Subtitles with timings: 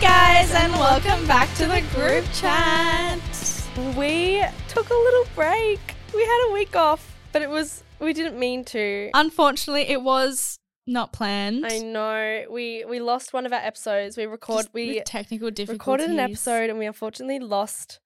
[0.00, 3.20] Guys, and welcome back to the group chat.
[3.98, 5.78] We took a little break.
[6.14, 9.10] We had a week off, but it was we didn't mean to.
[9.12, 11.66] Unfortunately, it was not planned.
[11.66, 14.16] I know we we lost one of our episodes.
[14.16, 15.78] We record Just we technical difficulties.
[15.78, 18.00] recorded an episode and we unfortunately lost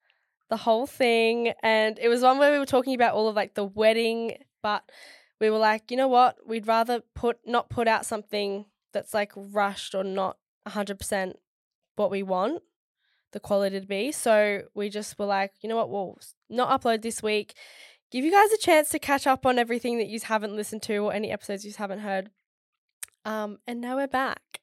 [0.49, 1.53] the whole thing.
[1.63, 4.83] And it was one where we were talking about all of like the wedding, but
[5.39, 6.35] we were like, you know what?
[6.45, 10.35] We'd rather put not put out something that's like rushed or not
[10.67, 11.37] hundred percent
[11.95, 12.61] what we want
[13.35, 14.11] the quality to be.
[14.13, 16.17] So we just were like, you know what, we'll
[16.49, 17.53] not upload this week.
[18.09, 20.97] Give you guys a chance to catch up on everything that you haven't listened to
[20.97, 22.29] or any episodes you haven't heard.
[23.25, 24.61] Um, and now we're back.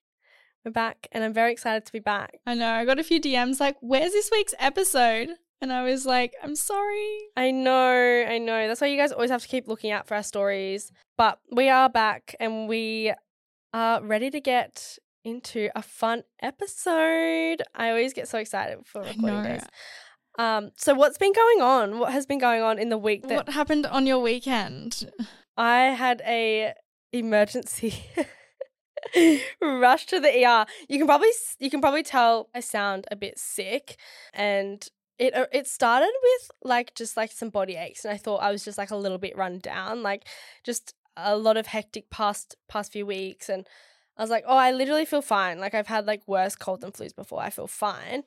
[0.64, 2.38] We're back, and I'm very excited to be back.
[2.46, 2.70] I know.
[2.70, 5.30] I got a few DMs like, "Where's this week's episode?"
[5.60, 8.68] And I was like, "I'm sorry." I know, I know.
[8.68, 10.92] That's why you guys always have to keep looking out for our stories.
[11.18, 13.12] But we are back and we
[13.74, 17.62] are ready to get into a fun episode.
[17.74, 19.64] I always get so excited for recording this.
[20.38, 21.98] Um, so what's been going on?
[21.98, 25.10] What has been going on in the week that What happened on your weekend?
[25.56, 26.72] I had a
[27.12, 28.04] emergency
[29.60, 30.66] rush to the ER.
[30.88, 31.28] You can probably
[31.58, 33.96] you can probably tell I sound a bit sick,
[34.32, 34.86] and
[35.18, 38.50] it uh, it started with like just like some body aches, and I thought I
[38.50, 40.24] was just like a little bit run down, like
[40.64, 43.66] just a lot of hectic past past few weeks, and
[44.16, 45.58] I was like, oh, I literally feel fine.
[45.58, 47.40] Like I've had like worse cold and flus before.
[47.42, 48.24] I feel fine,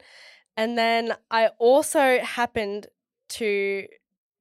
[0.57, 2.87] and then I also happened
[3.29, 3.87] to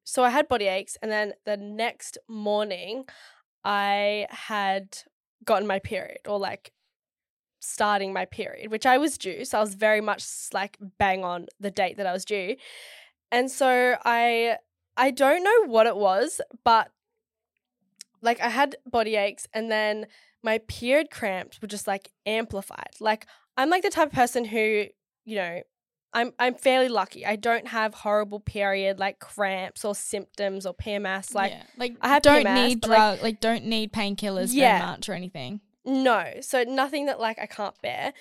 [0.05, 3.07] so I had body aches, and then the next morning,
[3.65, 4.99] I had
[5.45, 6.73] gotten my period, or like
[7.61, 9.45] starting my period, which I was due.
[9.45, 12.57] So I was very much like bang on the date that I was due,
[13.33, 14.59] and so I
[14.97, 16.91] I don't know what it was, but
[18.25, 20.07] like I had body aches, and then
[20.43, 22.91] my period cramps were just like amplified.
[23.01, 23.27] Like
[23.57, 24.87] I'm like the type of person who
[25.25, 25.61] you know
[26.13, 27.27] I'm I'm fairly lucky.
[27.27, 31.35] I don't have horrible period like cramps or symptoms or PMS.
[31.35, 31.63] Like yeah.
[31.77, 34.79] like I have don't PMS, need but, like- drug, like, don't need painkillers Yeah.
[34.79, 35.61] very much or anything.
[35.85, 38.13] no, so nothing that like I can't bear.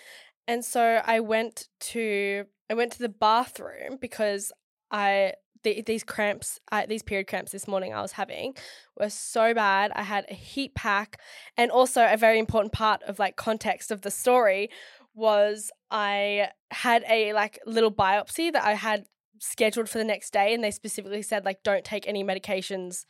[0.47, 4.51] And so I went to I went to the bathroom because
[4.91, 8.55] I the, these cramps, I, these period cramps this morning I was having
[8.99, 9.91] were so bad.
[9.95, 11.19] I had a heat pack,
[11.57, 14.69] and also a very important part of like context of the story
[15.13, 19.05] was I had a like little biopsy that I had
[19.39, 23.05] scheduled for the next day, and they specifically said like don't take any medications.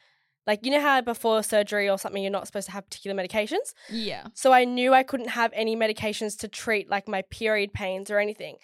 [0.45, 3.73] Like you know how before surgery or something you're not supposed to have particular medications.
[3.89, 4.27] Yeah.
[4.33, 8.19] So I knew I couldn't have any medications to treat like my period pains or
[8.19, 8.57] anything.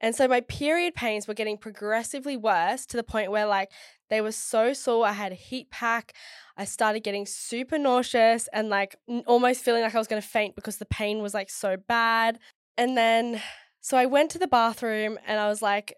[0.00, 3.70] And so my period pains were getting progressively worse to the point where like
[4.08, 5.06] they were so sore.
[5.06, 6.14] I had a heat pack.
[6.56, 10.56] I started getting super nauseous and like almost feeling like I was going to faint
[10.56, 12.38] because the pain was like so bad.
[12.78, 13.40] And then
[13.80, 15.94] so I went to the bathroom and I was like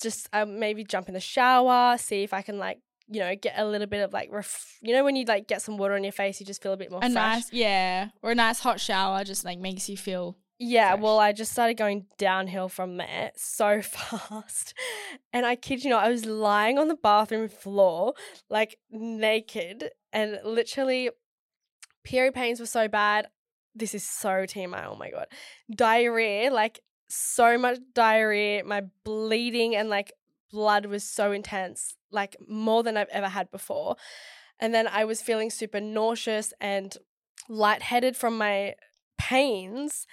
[0.00, 2.80] just uh, maybe jump in the shower, see if I can like
[3.10, 5.62] you know get a little bit of like ref- you know when you like get
[5.62, 7.14] some water on your face you just feel a bit more A fresh.
[7.14, 10.36] nice, yeah, or a nice hot shower just like makes you feel.
[10.58, 11.02] Yeah, fresh.
[11.02, 14.74] well, I just started going downhill from there so fast.
[15.32, 18.14] And I kid you not, I was lying on the bathroom floor,
[18.50, 21.10] like naked, and literally,
[22.04, 23.28] period pains were so bad.
[23.74, 25.26] This is so TMI, oh my God.
[25.70, 28.64] Diarrhea, like so much diarrhea.
[28.64, 30.12] My bleeding and like
[30.50, 33.96] blood was so intense, like more than I've ever had before.
[34.58, 36.96] And then I was feeling super nauseous and
[37.48, 38.74] lightheaded from my
[39.18, 40.06] pains.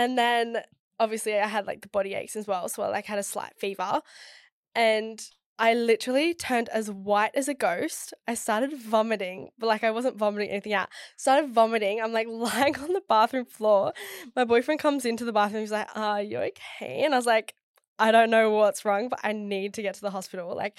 [0.00, 0.62] And then
[0.98, 2.70] obviously I had like the body aches as well.
[2.70, 4.00] So I like had a slight fever.
[4.74, 5.22] And
[5.58, 8.14] I literally turned as white as a ghost.
[8.26, 10.88] I started vomiting, but like I wasn't vomiting anything out.
[11.18, 12.00] Started vomiting.
[12.00, 13.92] I'm like lying on the bathroom floor.
[14.34, 15.60] My boyfriend comes into the bathroom.
[15.60, 17.02] He's like, Are you okay?
[17.04, 17.54] And I was like,
[17.98, 20.56] I don't know what's wrong, but I need to get to the hospital.
[20.56, 20.78] Like,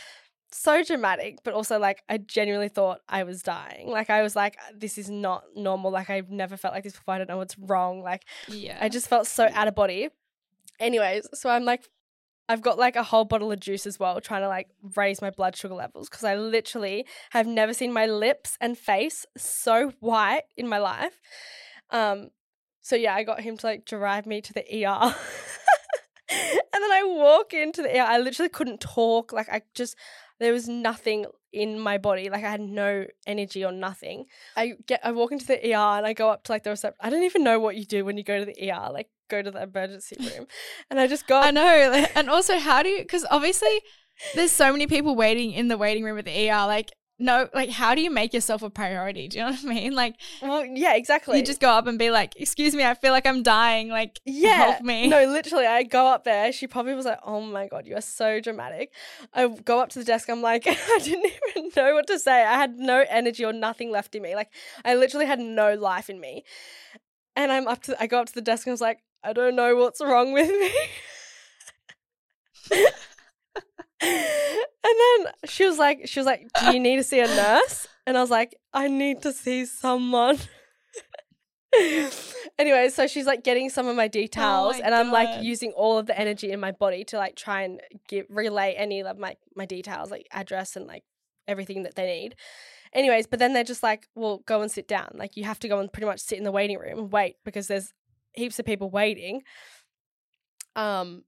[0.51, 3.89] so dramatic, but also like I genuinely thought I was dying.
[3.89, 5.91] Like I was like, this is not normal.
[5.91, 7.15] Like I've never felt like this before.
[7.15, 8.01] I don't know what's wrong.
[8.01, 8.77] Like Yeah.
[8.81, 10.09] I just felt so out of body.
[10.79, 11.87] Anyways, so I'm like,
[12.49, 15.29] I've got like a whole bottle of juice as well, trying to like raise my
[15.29, 20.43] blood sugar levels because I literally have never seen my lips and face so white
[20.57, 21.21] in my life.
[21.91, 22.29] Um,
[22.81, 25.15] so yeah, I got him to like drive me to the ER.
[26.73, 28.03] and then I walk into the ER.
[28.03, 29.33] I literally couldn't talk.
[29.33, 29.95] Like I just
[30.39, 32.29] there was nothing in my body.
[32.29, 34.25] Like I had no energy or nothing.
[34.55, 36.97] I get I walk into the ER and I go up to like the reception.
[36.99, 38.91] I don't even know what you do when you go to the ER.
[38.91, 40.47] Like go to the emergency room,
[40.89, 41.39] and I just go.
[41.39, 42.05] I know.
[42.15, 42.99] And also, how do you?
[42.99, 43.81] Because obviously,
[44.35, 46.67] there's so many people waiting in the waiting room at the ER.
[46.67, 49.27] Like, no, like, how do you make yourself a priority?
[49.27, 49.93] Do you know what I mean?
[49.93, 51.37] Like, well, yeah, exactly.
[51.37, 53.89] you just go up and be like, "Excuse me, I feel like I'm dying.
[53.89, 56.51] Like, yeah, help me." No, literally, I go up there.
[56.51, 58.91] She probably was like, "Oh my god, you are so dramatic."
[59.33, 60.29] I go up to the desk.
[60.29, 62.43] I'm like, I didn't even know what to say.
[62.43, 64.35] I had no energy or nothing left in me.
[64.35, 64.49] Like,
[64.83, 66.43] I literally had no life in me.
[67.35, 68.01] And I'm up to.
[68.01, 70.33] I go up to the desk and I was like, I don't know what's wrong
[70.33, 70.71] with me.
[74.01, 74.25] and
[74.83, 78.17] then she was like, she was like, "Do you need to see a nurse?" And
[78.17, 80.39] I was like, "I need to see someone."
[82.59, 85.97] anyway, so she's like getting some of my details, my and I'm like using all
[85.97, 89.35] of the energy in my body to like try and give relay any of my
[89.55, 91.03] my details, like address and like
[91.47, 92.35] everything that they need.
[92.93, 95.11] Anyways, but then they're just like, "Well, go and sit down.
[95.13, 97.35] Like you have to go and pretty much sit in the waiting room and wait
[97.45, 97.93] because there's
[98.33, 99.43] heaps of people waiting."
[100.75, 101.23] Um,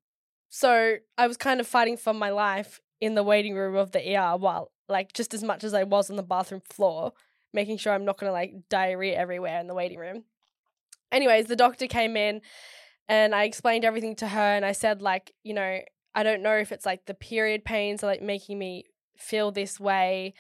[0.56, 4.16] so I was kind of fighting for my life in the waiting room of the
[4.16, 7.14] ER while like just as much as I was on the bathroom floor,
[7.54, 10.26] making sure I'm not gonna like diarrhea everywhere in the waiting room.
[11.12, 12.42] Anyways, the doctor came in
[13.10, 15.80] and I explained everything to her and I said like, you know,
[16.14, 18.86] I don't know if it's like the period pains are like making me
[19.18, 20.36] feel this way.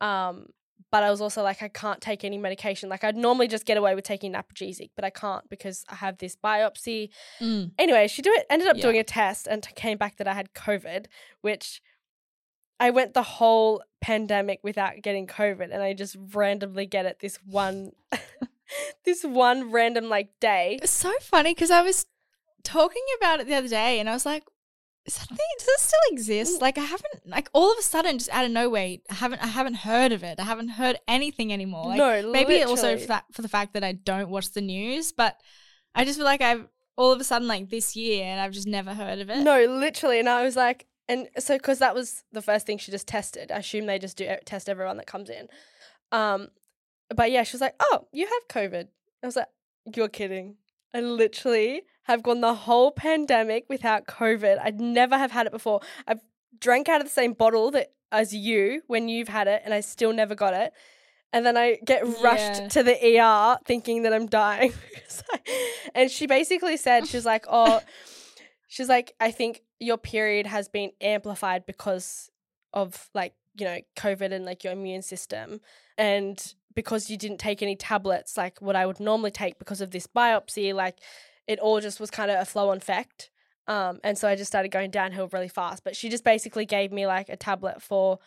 [0.00, 0.46] Um,
[0.90, 2.88] but I was also like, I can't take any medication.
[2.88, 6.18] Like I'd normally just get away with taking Naprogesic, but I can't because I have
[6.18, 7.72] this biopsy Mm.
[7.78, 8.82] anyway, she do it ended up Yeah.
[8.82, 11.06] doing a test and came back that I had COVID,
[11.40, 11.82] which
[12.78, 17.38] I went the whole pandemic without getting COVID, and I just randomly get it this
[17.46, 17.92] one,
[19.04, 20.78] this one random like day.
[20.82, 22.06] It's so funny because I was
[22.64, 24.44] talking about it the other day, and I was like,
[25.06, 25.38] "Is that thing?
[25.58, 26.60] Does it still exist?
[26.60, 29.46] Like, I haven't like all of a sudden, just out of nowhere, I haven't I
[29.46, 30.40] haven't heard of it.
[30.40, 31.86] I haven't heard anything anymore.
[31.86, 35.12] Like, no, maybe also for that for the fact that I don't watch the news,
[35.12, 35.40] but
[35.94, 36.66] I just feel like I've
[36.96, 39.38] all of a sudden like this year, and I've just never heard of it.
[39.38, 42.90] No, literally, and I was like, and so because that was the first thing she
[42.90, 43.52] just tested.
[43.52, 45.48] I assume they just do test everyone that comes in.
[46.10, 46.48] Um,
[47.14, 48.88] but yeah, she was like, "Oh, you have COVID."
[49.22, 49.48] I was like,
[49.94, 50.56] "You're kidding."
[50.94, 54.58] I literally have gone the whole pandemic without COVID.
[54.62, 55.80] I'd never have had it before.
[56.06, 56.20] I've
[56.58, 59.80] drank out of the same bottle that as you when you've had it, and I
[59.80, 60.72] still never got it.
[61.32, 62.68] And then I get rushed Yeah.
[62.68, 64.72] to the ER thinking that I'm dying.
[65.94, 67.80] and she basically said, she's like, oh,
[68.68, 72.30] she's like, I think your period has been amplified because
[72.72, 75.60] of like, you know, COVID and like your immune system.
[75.98, 79.90] And because you didn't take any tablets like what I would normally take because of
[79.90, 80.98] this biopsy, like
[81.46, 83.30] it all just was kind of a flow on fact.
[83.68, 85.82] Um, and so I just started going downhill really fast.
[85.84, 88.18] But she just basically gave me like a tablet for,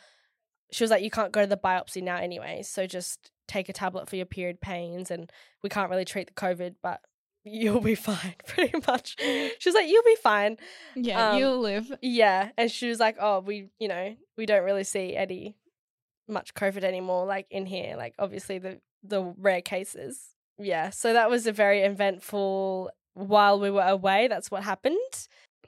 [0.71, 2.61] she was like, you can't go to the biopsy now anyway.
[2.63, 5.11] So just take a tablet for your period pains.
[5.11, 5.31] And
[5.63, 7.01] we can't really treat the COVID, but
[7.45, 9.15] you'll be fine, pretty much.
[9.19, 10.57] She was like, you'll be fine.
[10.95, 11.91] Yeah, Um, you'll live.
[12.01, 12.49] Yeah.
[12.57, 15.55] And she was like, oh, we, you know, we don't really see any
[16.27, 17.95] much COVID anymore, like in here.
[17.97, 20.19] Like, obviously, the, the rare cases.
[20.57, 20.89] Yeah.
[20.89, 22.91] So that was a very eventful
[23.27, 24.27] while we were away.
[24.27, 24.97] That's what happened.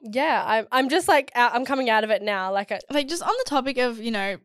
[0.02, 0.44] Yeah.
[0.46, 2.52] I'm, I'm just like, out, I'm coming out of it now.
[2.52, 4.38] Like, I, Like just on the topic of you know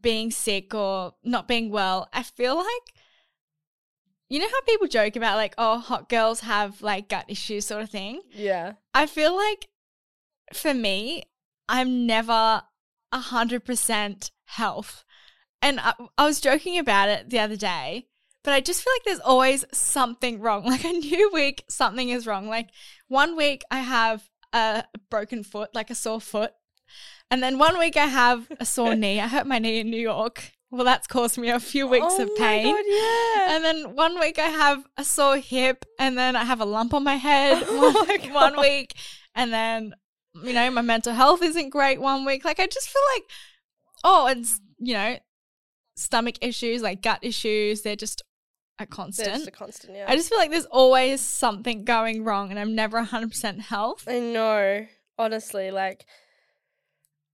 [0.00, 2.94] being sick or not being well, I feel like
[4.28, 7.82] you know how people joke about like oh hot girls have like gut issues sort
[7.82, 8.20] of thing.
[8.32, 8.72] yeah.
[8.92, 9.68] I feel like
[10.52, 11.22] for me,
[11.68, 12.62] I'm never
[13.12, 15.04] a hundred percent health.
[15.62, 18.08] And I, I was joking about it the other day
[18.44, 20.64] but I just feel like there's always something wrong.
[20.74, 22.48] Like a new week, something is wrong.
[22.48, 22.68] Like
[23.08, 26.52] one week I have a broken foot, like a sore foot.
[27.30, 29.20] And then one week I have a sore knee.
[29.20, 30.52] I hurt my knee in New York.
[30.70, 32.74] Well, that's caused me a few weeks oh of my pain.
[32.74, 33.54] God, yeah.
[33.54, 36.92] And then one week I have a sore hip, and then I have a lump
[36.94, 38.94] on my head Oh one, my one week,
[39.36, 39.94] and then
[40.42, 42.44] you know my mental health isn't great one week.
[42.44, 43.24] Like I just feel like,
[44.02, 44.44] oh, and
[44.80, 45.16] you know,
[45.96, 48.22] stomach issues, like gut issues, they're just
[48.78, 49.28] a constant.
[49.28, 50.06] There's a constant, yeah.
[50.08, 54.04] I just feel like there's always something going wrong, and I'm never 100% health.
[54.08, 54.86] I know.
[55.16, 56.06] Honestly, like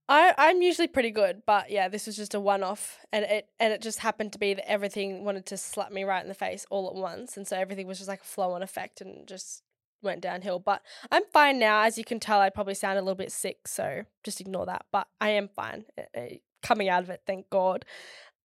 [0.08, 3.48] I I'm usually pretty good, but yeah, this was just a one off and it
[3.58, 6.34] and it just happened to be that everything wanted to slap me right in the
[6.34, 7.36] face all at once.
[7.36, 9.62] And so everything was just like a flow on effect and just
[10.02, 10.58] went downhill.
[10.58, 11.82] But I'm fine now.
[11.82, 14.84] As you can tell, I probably sound a little bit sick, so just ignore that.
[14.92, 15.84] But I am fine.
[15.96, 16.28] eh, eh,
[16.62, 17.84] Coming out of it, thank God.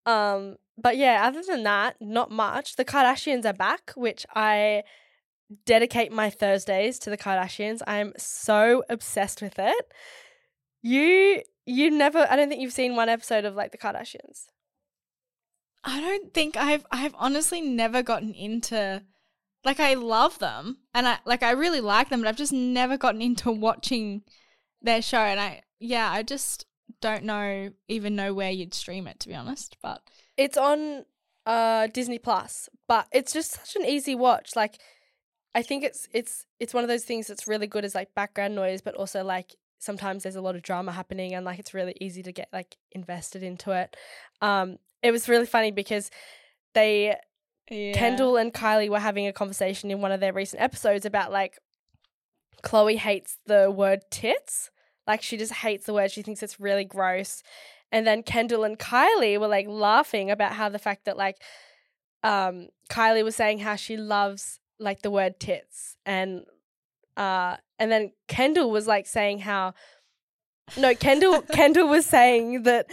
[0.05, 2.75] Um, but yeah, other than that, not much.
[2.75, 4.83] The Kardashians are back, which I
[5.65, 7.81] dedicate my Thursdays to the Kardashians.
[7.87, 9.85] I'm so obsessed with it.
[10.81, 14.47] You you never I don't think you've seen one episode of like the Kardashians.
[15.83, 19.03] I don't think I've I've honestly never gotten into
[19.63, 22.97] like I love them and I like I really like them, but I've just never
[22.97, 24.23] gotten into watching
[24.81, 26.65] their show and I yeah, I just
[27.01, 29.77] don't know even know where you'd stream it to be honest.
[29.81, 30.01] But
[30.37, 31.05] It's on
[31.45, 34.55] uh Disney Plus, but it's just such an easy watch.
[34.55, 34.79] Like
[35.53, 38.55] I think it's it's it's one of those things that's really good as like background
[38.55, 41.95] noise, but also like sometimes there's a lot of drama happening and like it's really
[42.01, 43.95] easy to get like invested into it.
[44.41, 46.09] Um it was really funny because
[46.73, 47.15] they
[47.69, 47.93] yeah.
[47.93, 51.57] Kendall and Kylie were having a conversation in one of their recent episodes about like
[52.63, 54.71] Khloe hates the word tits.
[55.07, 56.11] Like she just hates the word.
[56.11, 57.43] She thinks it's really gross.
[57.95, 61.41] And then Kendall and Kylie were like laughing about how the fact that like
[62.23, 66.43] um Kylie was saying how she loves like the word tits and
[67.15, 69.73] uh and then Kendall was like saying how
[70.77, 72.87] no Kendall Kendall was saying that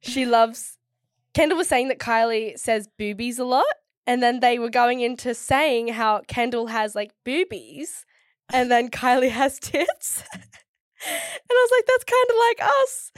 [0.00, 0.78] she loves
[1.32, 5.32] Kendall was saying that Kylie says boobies a lot and then they were going into
[5.32, 8.04] saying how Kendall has like boobies
[8.52, 10.24] and then Kylie has tits.
[10.34, 10.42] and
[11.48, 13.12] I was like that's kind of like us.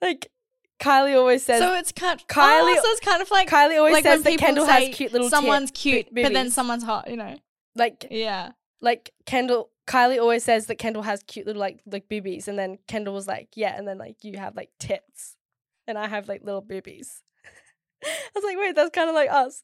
[0.00, 0.30] Like
[0.80, 3.78] Kylie always says so it's kind oh, Kylie- oh, so it's kind of like Kylie
[3.78, 7.10] always like says that Kendall has cute little someone's cute, bo- but then someone's hot,
[7.10, 7.36] you know.
[7.74, 8.52] like Yeah.
[8.80, 12.78] like Kendall Kylie always says that Kendall has cute little like like boobies and then
[12.86, 15.36] Kendall was like, Yeah, and then like you have like tits
[15.86, 17.22] and I have like little boobies.
[18.04, 19.62] I was like, wait, that's kind of like us.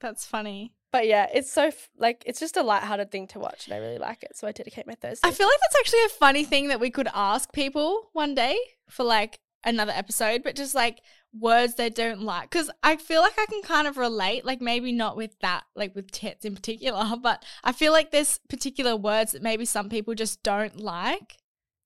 [0.00, 0.74] That's funny.
[0.92, 3.78] But yeah, it's so f- like it's just a lighthearted thing to watch and I
[3.78, 4.36] really like it.
[4.36, 5.26] So I dedicate my Thursday.
[5.26, 8.56] I feel like that's actually a funny thing that we could ask people one day
[8.88, 11.00] for like another episode, but just like
[11.38, 12.50] words they don't like.
[12.50, 15.94] Cause I feel like I can kind of relate, like maybe not with that, like
[15.94, 20.14] with tits in particular, but I feel like there's particular words that maybe some people
[20.14, 21.36] just don't like.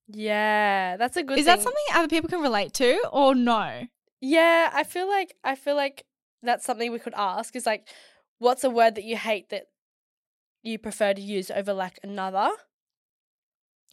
[0.07, 3.87] Yeah, that's a good Is that something other people can relate to or no?
[4.21, 6.05] Yeah, I feel like I feel like
[6.43, 7.87] that's something we could ask is like
[8.39, 9.67] what's a word that you hate that
[10.63, 12.49] you prefer to use over like another?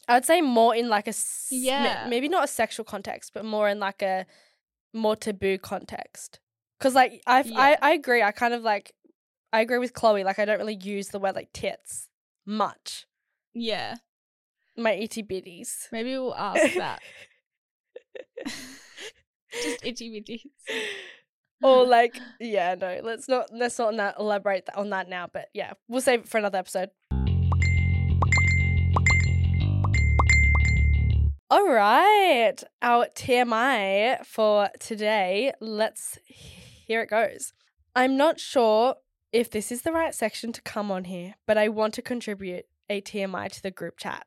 [0.09, 2.07] I would say more in like a s- ma- Yeah.
[2.09, 4.25] maybe not a sexual context, but more in like a
[4.95, 6.41] more taboo context.
[6.81, 7.59] Cuz like I've, Yeah.
[7.61, 8.23] I I agree.
[8.23, 8.95] I kind of like
[9.53, 12.09] I agree with Khloe like I don't really use the word like tits
[12.47, 13.07] much.
[13.55, 13.97] Yeah.
[14.77, 15.89] My itty bitties.
[15.93, 17.01] Maybe we'll ask that.
[19.63, 20.75] just itty bitties.
[21.63, 26.01] or like yeah no let's not let's not elaborate on that now but yeah we'll
[26.01, 26.91] save it for another episode
[31.51, 37.55] all right our tmi for today let's here it goes
[37.97, 38.97] i'm not sure
[39.33, 42.67] if this is the right section to come on here but i want to contribute
[42.91, 44.27] a tmi to the group chat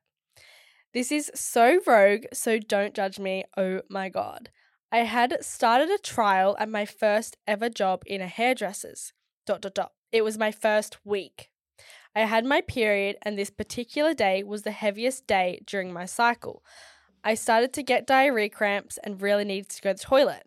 [0.96, 4.50] this is so rogue so don't judge me oh my god
[4.94, 9.14] I had started a trial at my first ever job in a hairdresser's.
[9.46, 9.92] Dot dot dot.
[10.12, 11.50] It was my first week.
[12.14, 16.62] I had my period, and this particular day was the heaviest day during my cycle.
[17.24, 20.44] I started to get diarrhea cramps and really needed to go to the toilet.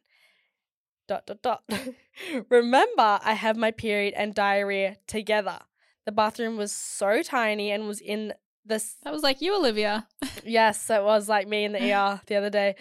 [1.07, 1.63] Dot dot dot.
[2.49, 5.59] Remember, I have my period and diarrhea together.
[6.07, 8.33] The bathroom was so tiny and was in
[8.65, 8.97] this.
[9.05, 10.07] That was like you, Olivia.
[10.47, 12.75] Yes, it was like me in the ER the other day.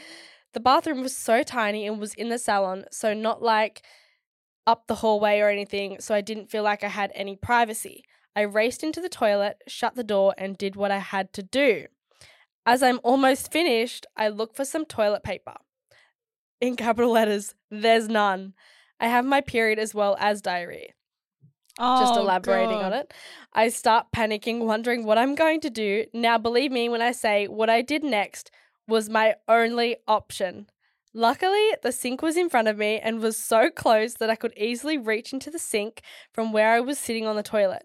[0.51, 3.83] The bathroom was so tiny and was in the salon, so not like
[4.67, 8.03] up the hallway or anything, so I didn't feel like I had any privacy.
[8.35, 11.85] I raced into the toilet, shut the door, and did what I had to do.
[12.65, 15.55] As I'm almost finished, I look for some toilet paper.
[16.61, 18.53] In capital letters, there's none.
[18.99, 20.93] I have my period as well as diarrhea.
[21.77, 23.13] just Oh, elaborating on it.
[23.51, 26.05] I start panicking, wondering what I'm going to do.
[26.13, 28.49] Now, believe me when I say what I did next
[28.87, 30.67] was my only option.
[31.13, 34.53] Luckily, the sink was in front of me and was so close that I could
[34.55, 36.01] easily reach into the sink
[36.31, 37.83] from where I was sitting on the toilet.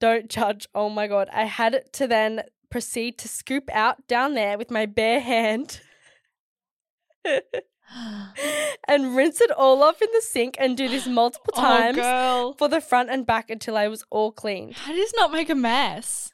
[0.00, 0.66] Don't judge.
[0.74, 1.28] Oh my god.
[1.32, 5.80] I had to then proceed to scoop out down there with my bare hand
[8.88, 12.54] and rinse it all off in the sink and do this multiple Oh, times girl.
[12.54, 14.72] for the front and back until I was all clean.
[14.72, 16.32] How does not make a mess?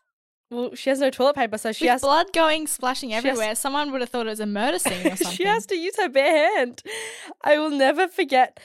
[0.50, 3.54] Well, she has no toilet paper, so she With has blood going splashing has- everywhere,
[3.56, 5.32] someone would have thought it was a murder scene or something.
[5.36, 6.82] she has to use her bare hand.
[7.42, 8.60] I will never forget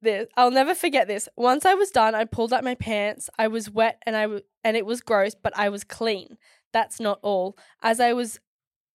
[0.00, 0.26] this.
[0.38, 1.28] I'll never forget this.
[1.36, 3.28] Once I was done, I pulled up my pants.
[3.38, 6.38] I was wet and I w- and it was gross, but I was clean.
[6.72, 7.56] That's not all.
[7.82, 8.38] As I was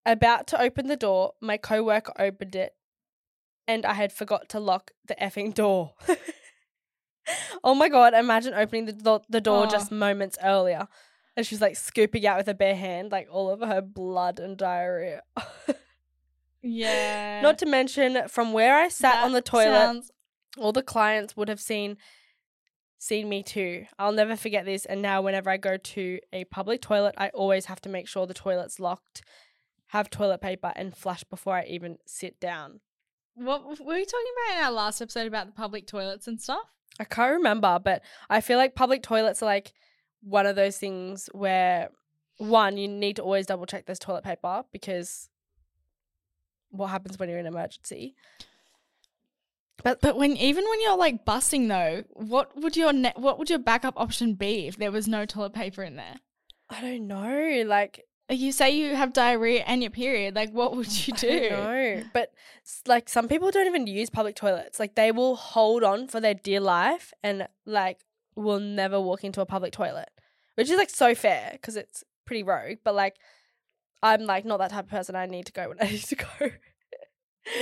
[0.06, 2.74] about to open the door, my coworker opened it,
[3.68, 5.94] and I had forgot to lock the effing door.
[7.64, 8.14] oh my god!
[8.14, 9.70] Imagine opening the do- the door Oh.
[9.70, 10.88] just moments earlier.
[11.38, 14.56] And she's like scooping out with her bare hand, like all of her blood and
[14.58, 15.22] diarrhea.
[16.62, 17.42] yeah.
[17.42, 20.12] Not to mention, from where I sat on the toilet, sounds-
[20.58, 21.98] all the clients would have seen
[22.98, 23.86] seen me too.
[24.00, 24.86] I'll never forget this.
[24.86, 28.26] And now, whenever I go to a public toilet, I always have to make sure
[28.26, 29.22] the toilet's locked,
[29.88, 32.80] have toilet paper, and flush before I even sit down.
[33.36, 36.66] what were we talking about in our last episode about the public toilets and stuff?
[37.00, 39.74] I can't remember, but I feel like public toilets are like
[40.22, 41.90] one of those things where
[42.38, 45.30] one, you need to always double check there's toilet paper because
[46.70, 48.16] what happens when you're in an emergency?
[49.86, 53.50] But but when even when you're like busting though, what would your ne- what would
[53.52, 56.16] your backup option be if there was no toilet paper in there?
[56.72, 57.64] I don't know.
[57.68, 61.40] Like You say you have diarrhea and your period, like what would you I do?
[61.50, 62.04] don't know.
[62.14, 62.34] But
[62.88, 64.80] like some people don't even use public toilets.
[64.80, 68.00] Like they will hold on for their dear life and like
[68.36, 70.10] will never walk into a public toilet,
[70.56, 72.80] which is like so fair because it's pretty rogue.
[72.84, 73.18] But like
[74.02, 75.16] I'm like not that type of person.
[75.16, 76.50] I need to go when I need to go.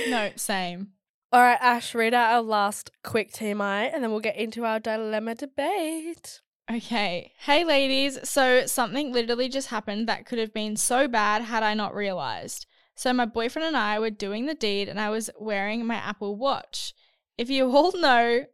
[0.08, 0.92] No, same.
[1.34, 4.78] All right, Ash, read out our last quick TMI and then we'll get into our
[4.78, 6.40] dilemma debate.
[6.70, 7.32] Okay.
[7.40, 8.20] Hey, ladies.
[8.22, 12.66] So, something literally just happened that could have been so bad had I not realized.
[12.94, 16.36] So, my boyfriend and I were doing the deed, and I was wearing my Apple
[16.36, 16.94] Watch.
[17.36, 18.44] If you all know,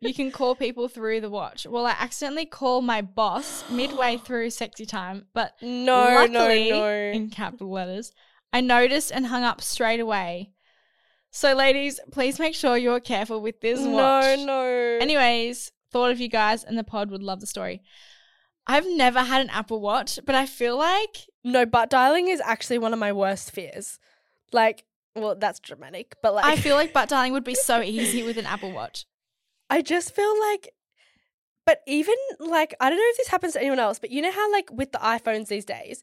[0.00, 1.66] you can call people through the watch.
[1.66, 7.10] Well, I accidentally called my boss midway through sexy time, but No, luckily, no, no.
[7.12, 8.12] in capital letters,
[8.54, 10.54] I noticed and hung up straight away.
[11.36, 14.38] So, ladies, please make sure you're careful with this watch.
[14.38, 14.98] No, no.
[15.02, 17.82] Anyways, thought of you guys and the pod would love the story.
[18.66, 22.78] I've never had an Apple Watch, but I feel like No, butt dialing is actually
[22.78, 23.98] one of my worst fears.
[24.50, 28.22] Like, well, that's dramatic, but like, I feel like butt dialing would be so easy
[28.22, 29.04] with an Apple Watch.
[29.68, 30.72] I just feel like,
[31.66, 34.32] but even like, I don't know if this happens to anyone else, but you know
[34.32, 36.02] how like with the iPhones these days,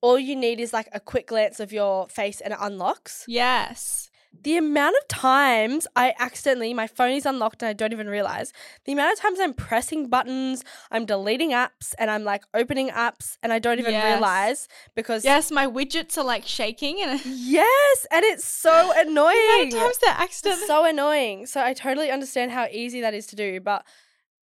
[0.00, 3.24] all you need is like a quick glance of your face and it unlocks.
[3.26, 4.08] Yes.
[4.40, 8.52] The amount of times I accidentally, my phone is unlocked and I don't even realize.
[8.84, 13.36] The amount of times I'm pressing buttons, I'm deleting apps, and I'm like opening apps
[13.42, 14.04] and I don't even Yes.
[14.04, 15.24] realize because.
[15.24, 19.72] Yes, my widgets are like shaking and Yes, and it's so the amount annoying.
[19.74, 21.46] of times they're It's so annoying.
[21.46, 23.84] So I totally understand how easy that is to do, but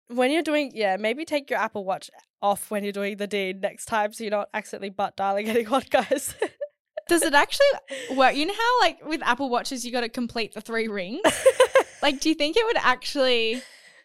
[0.10, 2.10] when you're doing, yeah, maybe take your Apple Watch
[2.42, 5.84] off when you're doing the deed next time, so you're not accidentally butt dialing anyone,
[5.90, 6.34] guys.
[7.08, 7.66] Does it actually
[8.16, 8.36] work?
[8.36, 11.22] You know how like with Apple Watches you got to complete the three rings?
[12.02, 13.62] like do you think it would actually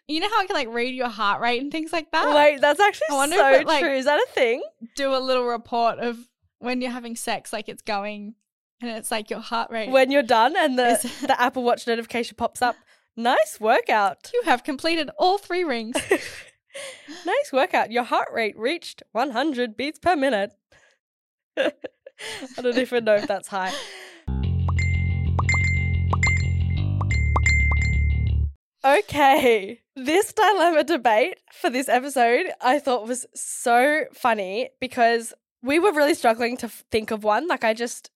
[0.07, 2.35] You know how it can like read your heart rate and things like that?
[2.35, 3.93] Wait, that's actually I wonder so if it, like- true.
[3.93, 4.61] Is that a thing?
[4.95, 6.17] Do a little report of
[6.59, 8.35] when you're having sex like it's going
[8.81, 9.89] and it's like your heart rate.
[9.89, 12.75] When you're done and the, Is- the Apple Watch notification pops up,
[13.15, 14.29] nice workout.
[14.33, 15.95] you have completed all three rings.
[17.25, 17.91] nice workout.
[17.91, 20.51] Your heart rate reached 100 beats per minute.
[22.57, 23.73] I don't even know if that's high.
[28.85, 35.93] Okay, this dilemma debate for this episode I thought was so funny because we were
[35.93, 37.47] really struggling to think of one.
[37.47, 38.11] Like, I just,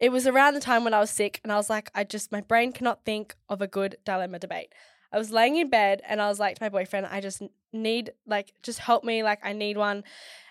[0.00, 2.32] it was around the time when I was sick, and I was like, I just,
[2.32, 4.72] my brain cannot think of a good dilemma debate.
[5.12, 7.42] I was laying in bed and I was like to my boyfriend, I just
[7.72, 9.22] need, like, just help me.
[9.22, 10.02] Like, I need one.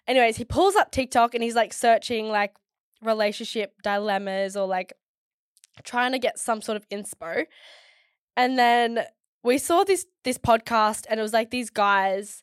[0.08, 2.54] Anyways, he pulls up TikTok and he's like searching, like,
[3.02, 4.94] relationship dilemmas or like
[5.84, 7.46] trying to get some sort of inspo.
[8.38, 9.06] And then
[9.44, 12.42] we saw this this podcast and it was like these guys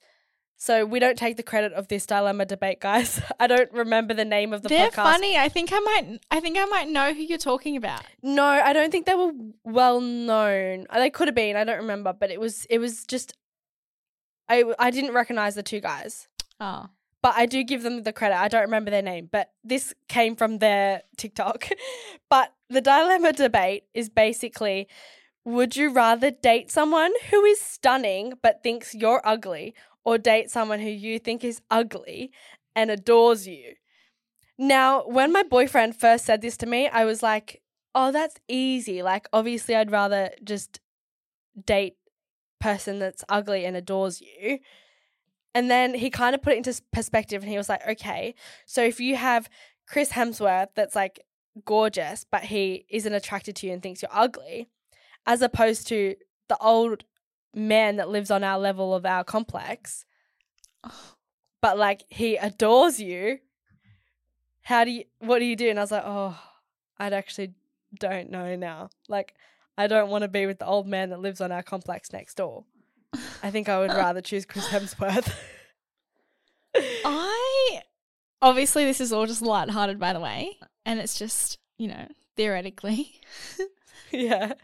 [0.56, 4.24] so we don't take the credit of this dilemma debate guys i don't remember the
[4.24, 5.36] name of the They're podcast funny.
[5.36, 8.02] I think I might I think I might know who you're talking about.
[8.22, 9.32] no i don't think they were
[9.64, 13.04] well known Uh, they could have been i don't remember but it was it was
[13.04, 13.34] just
[14.48, 16.28] I I didn't recognize the two guys,
[16.60, 16.86] Oh.
[17.22, 18.36] But I do give them the credit.
[18.38, 21.68] I don't remember their name, but this came from their TikTok.
[22.28, 24.88] but the dilemma debate is basically
[25.44, 30.78] would you rather date someone who is stunning but thinks you're ugly or date someone
[30.78, 32.30] who you think is ugly
[32.76, 33.74] and adores you?
[34.58, 37.62] Now, when my boyfriend first said this to me, I was like,
[37.94, 39.02] "Oh, that's easy.
[39.02, 40.80] Like obviously I'd rather just
[41.66, 41.96] date
[42.60, 44.60] person that's ugly and adores you."
[45.54, 48.34] And then he kind of put it into perspective and he was like, okay,
[48.64, 49.50] so if you have
[49.86, 51.20] Chris Hemsworth that's like
[51.64, 54.68] gorgeous, but he isn't attracted to you and thinks you're ugly,
[55.26, 56.16] as opposed to
[56.48, 57.04] the old
[57.54, 60.04] man that lives on our level of our complex,
[61.60, 63.38] but like he adores you,
[64.62, 65.68] how do you, what do you do?
[65.68, 66.38] And I was like, oh,
[66.98, 67.52] I'd actually
[67.98, 68.90] don't know now.
[69.08, 69.34] Like,
[69.76, 72.36] I don't want to be with the old man that lives on our complex next
[72.36, 72.64] door.
[73.42, 75.32] I think I would rather choose Chris Hemsworth.
[77.04, 77.82] I
[78.40, 83.20] obviously this is all just lighthearted by the way, and it's just, you know, theoretically.
[84.10, 84.54] yeah.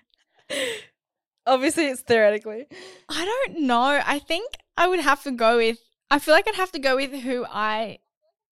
[1.46, 2.66] Obviously, it's theoretically.
[3.08, 4.00] I don't know.
[4.04, 5.78] I think I would have to go with
[6.10, 7.98] I feel like I'd have to go with who I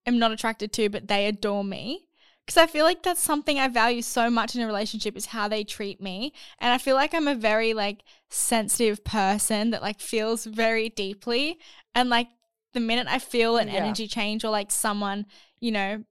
[0.06, 2.05] am not attracted to but they adore me.
[2.46, 5.48] Because I feel like that's something I value so much in a relationship is how
[5.48, 6.32] they treat me.
[6.60, 11.58] And I feel like I'm a very like sensitive person that like feels very deeply.
[11.94, 12.28] And like
[12.72, 13.84] the minute I feel an Yeah.
[13.84, 15.26] energy change or like someone,
[15.58, 16.04] you know,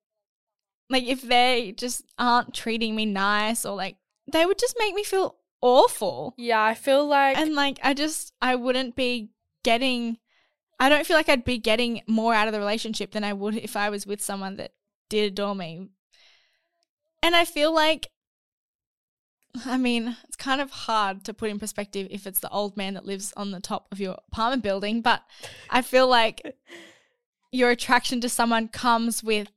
[0.90, 3.96] like if they just aren't treating me nice or like
[4.32, 8.34] they would just make me feel awful Yeah, I feel like and like I just
[8.42, 9.32] I wouldn't be
[9.64, 10.18] getting
[10.80, 13.56] I don't feel like I'd be getting more out of the relationship than I would
[13.56, 14.74] if I was with someone that
[15.10, 15.90] did adore me.
[17.26, 18.12] And I feel like
[19.66, 22.94] I mean, it's kind of hard to put in perspective if it's the old man
[22.94, 25.24] that lives on the top of your apartment building, but
[25.72, 26.56] I feel like
[27.52, 29.48] your attraction to someone comes with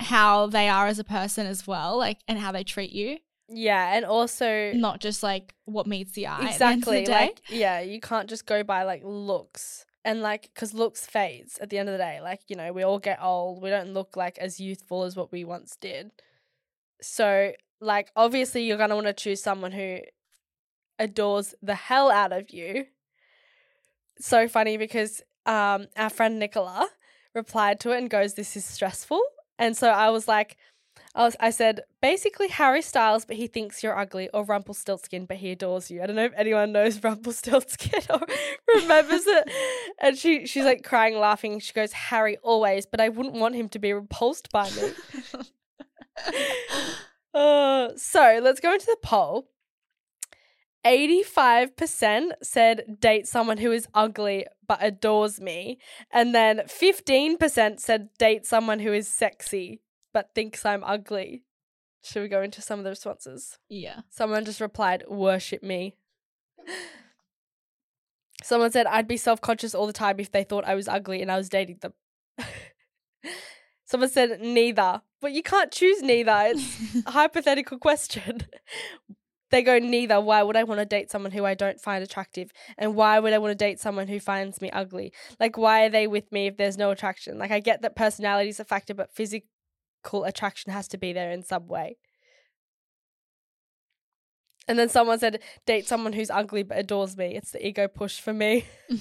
[0.00, 3.94] how they are as a person as well, like and how they treat you, yeah,
[3.94, 6.32] and also not just like what meets the eye.
[6.32, 10.50] at the the exactly like yeah, you can't just go by like looks and like
[10.54, 12.20] because looks fades at the end of the day.
[12.20, 13.62] Like you know, we all get old.
[13.62, 16.12] We don't look like as youthful as what we once did.
[17.00, 19.98] So like obviously, you're gonna want to choose someone who
[20.98, 22.86] adores the hell out of you.
[24.18, 26.88] So funny because um our friend Nicola
[27.34, 29.22] replied to it and goes, "This is stressful,"
[29.58, 30.56] and so I was like.
[31.14, 35.36] I, was, I said basically Harry Styles, but he thinks you're ugly, or Rumpelstiltskin, but
[35.38, 36.02] he adores you.
[36.02, 38.20] I don't know if anyone knows Rumpelstiltskin or
[38.74, 39.50] remembers it.
[40.00, 41.60] And she she's like crying, laughing.
[41.60, 44.92] She goes Harry always, but I wouldn't want him to be repulsed by me.
[47.34, 49.48] Uh, so let's go into the poll.
[50.84, 55.78] 85% said date someone who is ugly but adores me.
[56.12, 59.80] And then 15% said date someone who is sexy
[60.12, 61.44] but thinks I'm ugly.
[62.04, 63.58] Should we go into some of the responses?
[63.68, 64.00] yeah.
[64.10, 65.94] Someone just replied, worship me.
[68.42, 71.22] Someone said, I'd be self conscious all the time if they thought I was ugly
[71.22, 71.92] and I was dating them.
[73.84, 75.02] Someone said, neither.
[75.20, 76.34] But you can't choose neither.
[76.46, 78.40] It's a hypothetical question.
[79.50, 80.20] they go, neither.
[80.20, 82.50] Why would I want to date someone who I don't find attractive?
[82.76, 85.12] And why would I want to date someone who finds me ugly?
[85.38, 87.38] Like, why are they with me if there's no attraction?
[87.38, 89.46] Like, I get that personality is a factor, but physical
[90.24, 91.96] attraction has to be there in some way.
[94.68, 97.34] And then someone said, date someone who's ugly but adores me.
[97.34, 98.64] It's the ego push for me.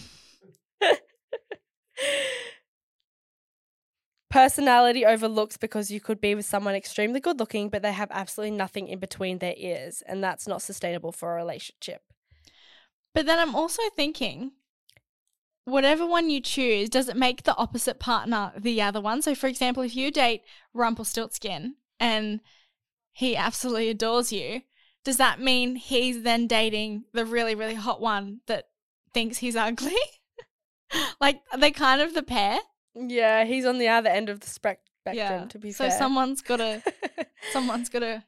[4.32, 8.56] Personality overlooks because you could be with someone extremely good looking, but they have absolutely
[8.56, 10.02] nothing in between their ears.
[10.08, 12.02] And that's not sustainable for a relationship.
[13.14, 14.54] But then I'm also thinking,
[15.66, 19.22] whatever one you choose, does it make the opposite partner the other one?
[19.22, 20.44] So, for example, if you date
[20.74, 22.42] Rumpelstiltskin and
[23.12, 24.62] he absolutely adores you,
[25.04, 28.66] does that mean he's then dating the really, really hot one that
[29.14, 29.96] thinks he's ugly?
[31.22, 32.60] like, are they kind of the pair?
[32.94, 35.98] Yeah, he's on the other end of the spec- spectrum, to be so fair.
[35.98, 36.84] someone's gotta
[37.54, 38.24] someone's gotta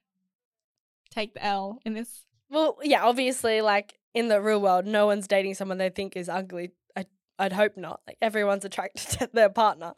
[1.12, 2.26] take the L in this.
[2.50, 6.30] Well, yeah, obviously, like in the real world, no one's dating someone they think is
[6.30, 6.72] ugly.
[7.40, 8.02] I'd hope not.
[8.08, 9.94] Like everyone's attracted to their partner.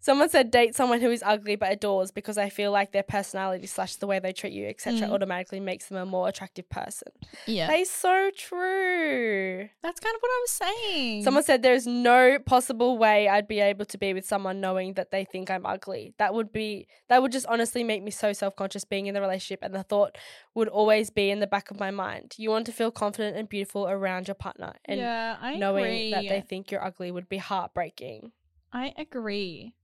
[0.00, 3.66] Someone said date someone who is ugly but adores because I feel like their personality
[3.66, 5.12] slash the way they treat you, etc., Mm.
[5.12, 7.08] automatically makes them a more attractive person.
[7.46, 7.66] Yeah.
[7.66, 9.68] That is so true.
[9.82, 11.24] That's kind of what I was saying.
[11.24, 14.94] Someone said there is no possible way I'd be able to be with someone knowing
[14.94, 16.14] that they think I'm ugly.
[16.18, 19.60] That would be that would just honestly make me so self-conscious being in the relationship
[19.62, 20.16] and the thought
[20.54, 22.34] would always be in the back of my mind.
[22.38, 26.10] You want to feel confident and beautiful around your partner and yeah, I knowing agree.
[26.12, 28.32] that they think you're ugly would be heartbreaking.
[28.72, 29.74] I agree.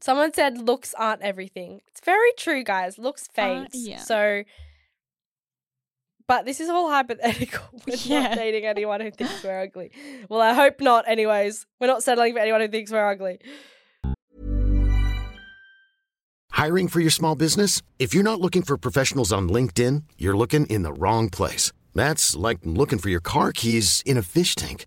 [0.00, 1.80] Someone said looks aren't everything.
[1.88, 2.98] It's very true, guys.
[2.98, 3.32] Looks Uh,
[3.64, 3.74] fades.
[3.86, 3.98] yeah.
[3.98, 4.44] So
[6.26, 7.64] but this is all hypothetical.
[7.86, 8.20] We're Yeah.
[8.28, 9.90] not dating anyone who thinks we're ugly.
[10.28, 11.64] Well, I hope not, anyways.
[11.80, 13.38] We're not settling for anyone who thinks we're ugly.
[16.50, 17.80] Hiring for your small business?
[17.98, 21.72] If you're not looking for professionals on LinkedIn, you're looking in the wrong place.
[21.94, 24.86] That's like looking for your car keys in a fish tank.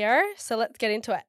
[0.00, 1.24] here, so let's get into it.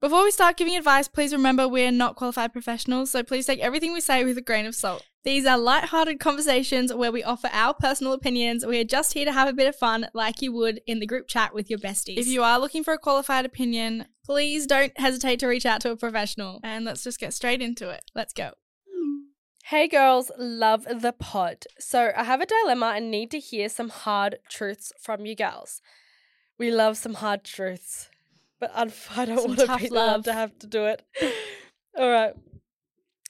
[0.00, 3.92] Before we start giving advice, please remember we're not qualified professionals, so please take everything
[3.92, 5.02] we say with a grain of salt.
[5.24, 8.66] These are light-hearted conversations where we offer our personal opinions.
[8.66, 11.06] We are just here to have a bit of fun, like you would in the
[11.06, 12.18] group chat with your besties.
[12.18, 15.90] If you are looking for a qualified opinion, please don't hesitate to reach out to
[15.90, 16.60] a professional.
[16.62, 18.04] And let's just get straight into it.
[18.14, 18.52] Let's go.
[19.68, 21.64] Hey girls, love the pod.
[21.78, 25.80] So I have a dilemma and need to hear some hard truths from you girls.
[26.58, 28.08] We love some hard truths,
[28.60, 30.24] but I don't want to be love.
[30.24, 31.02] to have to do it.
[31.98, 32.34] All right.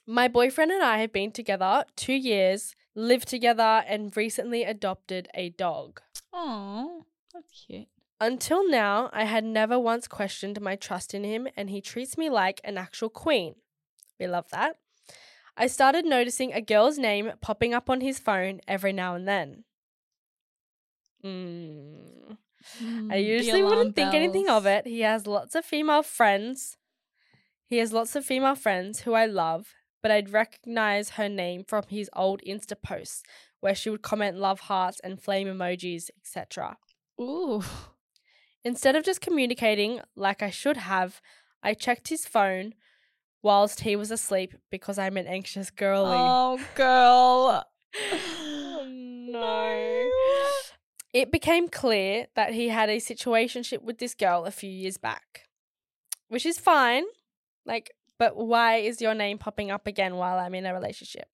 [0.06, 5.48] My boyfriend and I have been together two years, lived together, and recently adopted a
[5.50, 6.02] dog.
[6.32, 7.88] Oh, that's cute.
[8.20, 12.28] Until now, I had never once questioned my trust in him, and he treats me
[12.30, 13.54] like an actual queen.
[14.20, 14.76] We love that.
[15.56, 19.64] I started noticing a girl's name popping up on his phone every now and then.
[21.24, 22.36] Mm.
[22.82, 24.86] Mm, I usually wouldn't think anything of it.
[24.86, 26.76] He has lots of female friends.
[27.66, 31.84] He has lots of female friends who I love, but I'd recognize her name from
[31.88, 33.22] his old Insta posts
[33.60, 36.76] where she would comment love hearts and flame emojis, etc.
[37.20, 37.62] Ooh.
[38.62, 41.20] Instead of just communicating like I should have,
[41.62, 42.74] I checked his phone
[43.42, 46.16] whilst he was asleep because I'm an anxious girly.
[46.16, 47.64] Oh, girl.
[48.12, 49.93] Oh, no.
[51.14, 55.48] It became clear that he had a situationship with this girl a few years back,
[56.26, 57.04] which is fine.
[57.64, 61.28] Like, but why is your name popping up again while I'm in a relationship?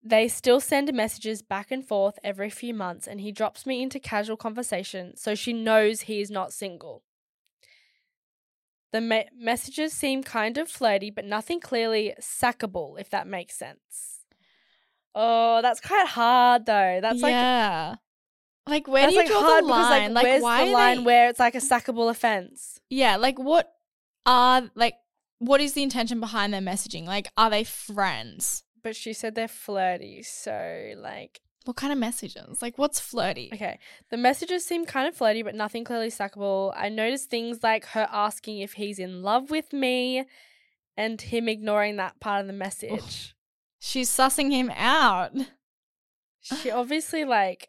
[0.00, 3.98] They still send messages back and forth every few months, and he drops me into
[3.98, 7.02] casual conversation so she knows he is not single.
[8.92, 14.20] The me- messages seem kind of flirty, but nothing clearly sackable, if that makes sense.
[15.16, 17.00] Oh, that's quite hard though.
[17.02, 17.88] That's yeah.
[17.90, 17.98] Like,
[18.88, 20.14] where that's do you like draw hard the because, line?
[20.14, 22.80] like, Like, where's why the line they- where it's like a sackable offense?
[22.88, 23.72] Yeah, like what
[24.26, 24.94] are like
[25.38, 27.06] what is the intention behind their messaging?
[27.06, 28.62] Like are they friends?
[28.82, 32.62] But she said they're flirty, so like What kind of messages?
[32.62, 33.50] Like what's flirty?
[33.52, 33.78] okay.
[34.10, 36.72] The messages seem kind of flirty, but nothing clearly sackable.
[36.76, 40.24] I noticed things like her asking if he's in love with me,
[40.96, 43.34] and him ignoring that part of the message.
[43.78, 45.32] She's sussing him out.
[46.42, 47.68] she obviously like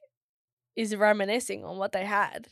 [0.76, 2.48] is reminiscing on what they had.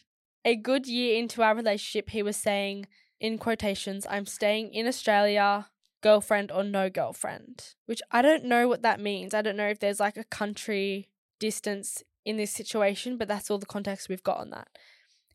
[0.45, 2.87] A good year into our relationship, he was saying,
[3.19, 5.67] in quotations, I'm staying in Australia,
[6.01, 9.33] girlfriend or no girlfriend, which I don't know what that means.
[9.33, 13.57] I don't know if there's like a country distance in this situation, but that's all
[13.57, 14.69] the context we've got on that.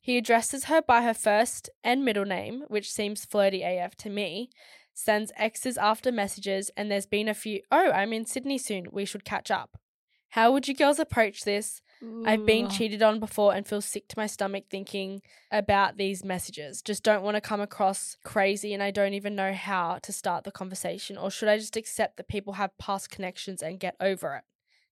[0.00, 4.50] He addresses her by her first and middle name, which seems flirty AF to me.
[4.92, 8.86] Sends X's after messages, and there's been a few, oh, I'm in Sydney soon.
[8.92, 9.78] We should catch up.
[10.30, 11.80] How would you girls approach this?
[12.26, 16.82] I've been cheated on before and feel sick to my stomach thinking about these messages.
[16.82, 20.44] Just don't want to come across crazy and I don't even know how to start
[20.44, 21.16] the conversation.
[21.16, 24.44] Or should I just accept that people have past connections and get over it?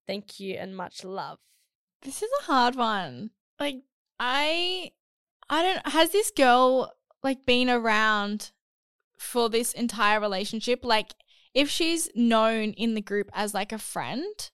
[0.07, 1.39] Thank you and much love.
[2.03, 3.31] This is a hard one.
[3.61, 3.83] Like
[4.19, 4.93] I
[5.49, 8.53] I don't has this girl like been around
[9.19, 10.85] for this entire relationship?
[10.85, 11.13] Like
[11.55, 14.51] if she's known in the group as like a friend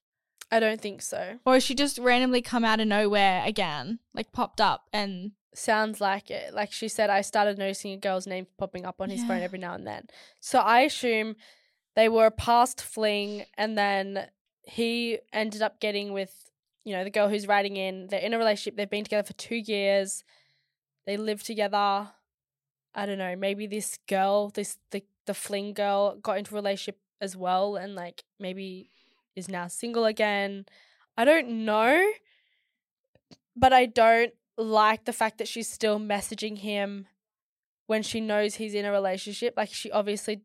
[0.51, 1.39] I don't think so.
[1.45, 6.01] or has she just randomly come out of nowhere again, like popped up and sounds
[6.01, 6.53] like it.
[6.53, 9.59] Like she said, I started noticing a girl's name popping up on his phone every
[9.59, 10.07] now and then.
[10.39, 11.35] So I assume
[11.95, 14.27] they were a past fling, and then
[14.63, 16.49] he ended up getting with,
[16.83, 18.07] you know, the girl who's writing in.
[18.07, 18.75] They're in a relationship.
[18.77, 20.23] They've been together for two years.
[21.05, 22.09] They live together.
[22.95, 23.35] I don't know.
[23.35, 27.95] Maybe this girl, this the the fling girl, got into a relationship as well, and
[27.95, 28.91] like maybe
[29.35, 30.65] is now single again.
[31.17, 32.11] I don't know,
[33.55, 37.07] but I don't like the fact that she's still messaging him
[37.87, 39.53] when she knows he's in a relationship.
[39.57, 40.41] Like she obviously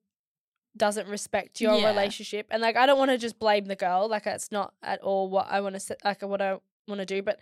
[0.77, 1.89] doesn't respect your Yeah.
[1.89, 4.09] relationship, and like I don't want to just blame the girl.
[4.09, 5.95] Like that's not at all what I want to say.
[6.05, 7.39] Like what I want to do, but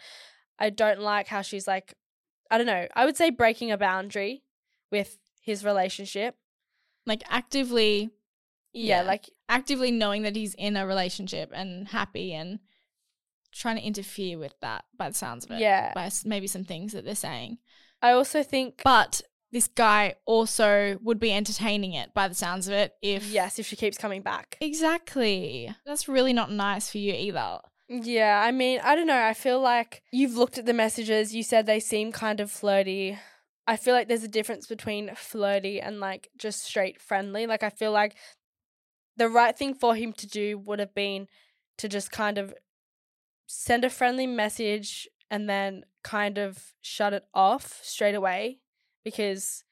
[0.59, 1.95] I don't like how she's like.
[2.51, 2.87] I don't know.
[2.95, 4.43] I would say breaking a boundary
[4.91, 6.37] with his relationship.
[7.07, 8.11] Like actively,
[8.73, 12.61] Yeah, like actively knowing that he's in a relationship and happy and
[13.53, 15.61] trying to interfere with that by the sounds of it.
[15.61, 15.93] Yeah.
[15.95, 17.59] By maybe some things that they're saying.
[18.01, 22.73] I also think But this guy also would be entertaining it by the sounds of
[22.73, 24.57] it if yes, if she keeps coming back.
[24.61, 25.75] Exactly.
[25.85, 27.61] That's really not nice for you either.
[27.89, 29.23] Yeah, I mean, I don't know.
[29.23, 33.19] I feel like you've looked at the messages, you said they seem kind of flirty.
[33.67, 37.47] I feel like there's a difference between flirty and like just straight friendly.
[37.47, 38.17] Like, I feel like
[39.17, 41.29] the right thing for him to do would have been
[41.79, 42.55] to just kind of
[43.47, 48.59] send a friendly message and then kind of shut it off straight away
[49.05, 49.65] because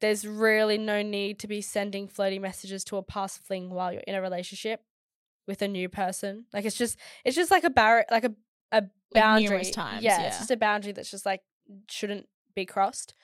[0.00, 4.02] there's really no need to be sending flirty messages to a past fling while you're
[4.06, 4.82] in a relationship
[5.46, 6.46] with a new person.
[6.52, 8.34] Like it's just it's just like a bar like a
[8.70, 9.44] a boundary.
[9.44, 10.26] numerous times, yeah, yeah.
[10.28, 11.40] it's just a boundary that's just like
[11.88, 13.14] shouldn't be crossed.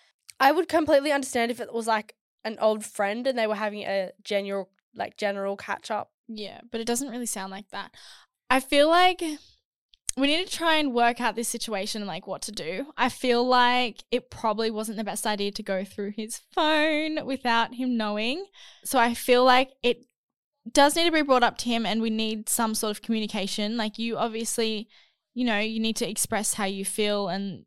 [0.40, 3.82] I would completely understand if it was like an old friend and they were having
[3.82, 6.10] a general like general catch up.
[6.28, 7.94] Yeah, but it doesn't really sound like that.
[8.50, 9.22] I feel like
[10.16, 12.86] we need to try and work out this situation and like what to do.
[12.96, 17.74] I feel like it probably wasn't the best idea to go through his phone without
[17.74, 18.46] him knowing.
[18.84, 20.04] So I feel like it
[20.70, 23.76] does need to be brought up to him and we need some sort of communication.
[23.76, 24.88] Like you obviously,
[25.34, 27.64] you know, you need to express how you feel and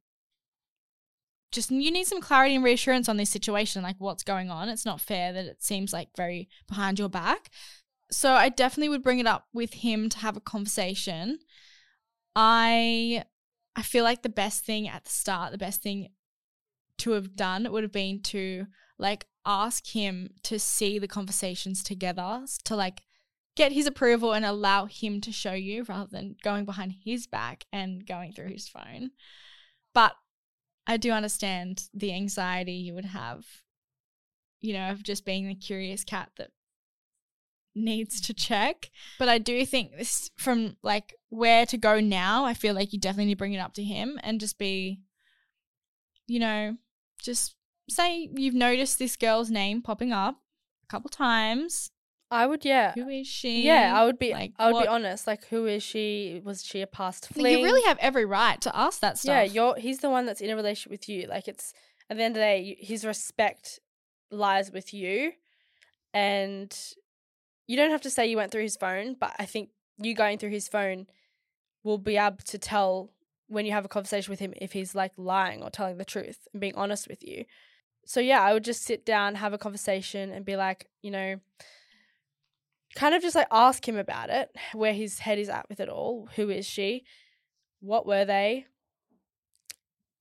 [1.51, 4.69] just you need some clarity and reassurance on this situation, like what's going on.
[4.69, 7.49] It's not fair that it seems like very behind your back.
[8.12, 11.39] So I definitely would bring it up with him to have a conversation.
[12.36, 13.23] I
[13.75, 16.10] I feel like the best thing at the start, the best thing
[16.99, 18.65] to have done would have been to
[18.97, 23.03] like ask him to see the conversations together, to like
[23.55, 27.65] get his approval and allow him to show you rather than going behind his back
[27.71, 29.12] and going through his phone.
[29.93, 30.13] But
[30.88, 33.45] I do understand the anxiety you would have,
[34.62, 36.52] you know, of just being the curious cat that
[37.76, 38.89] needs to check.
[39.19, 43.00] But I do think this from like where to go now, I feel like you
[43.00, 45.02] definitely need to bring it up to him and just be,
[46.26, 46.78] you know,
[47.21, 47.56] just
[47.89, 50.38] say you've noticed this girl's name popping up
[50.84, 51.91] a couple times.
[52.29, 52.91] I would yeah.
[52.93, 53.63] Who is she?
[53.65, 55.27] Yeah, I would be Like, I would what- be honest.
[55.27, 56.41] Like who is she?
[56.43, 57.57] Was she a past fling?
[57.59, 59.33] You really have every right to ask that stuff.
[59.33, 61.27] Yeah, you're he's the one that's in a relationship with you.
[61.27, 61.73] Like it's
[62.09, 63.79] at the end of the day, his respect
[64.29, 65.31] lies with you,
[66.13, 66.75] and
[67.67, 69.15] you don't have to say you went through his phone.
[69.19, 71.07] But I think you going through his phone
[71.83, 73.11] will be able to tell
[73.47, 76.47] when you have a conversation with him if he's like lying or telling the truth
[76.51, 77.45] and being honest with you.
[78.05, 81.35] So yeah, I would just sit down, have a conversation, and be like, you know.
[82.95, 85.89] Kind of just like ask him about it, where his head is at with it
[85.89, 86.30] all.
[86.36, 87.04] Who is she?
[87.80, 88.65] What were they?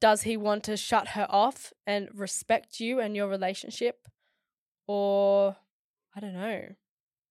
[0.00, 4.08] does he want to shut her off and respect you and your relationship
[4.86, 5.56] or
[6.14, 6.62] i don't know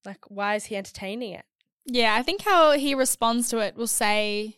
[0.03, 1.45] like why is he entertaining it
[1.85, 4.57] Yeah, I think how he responds to it will say,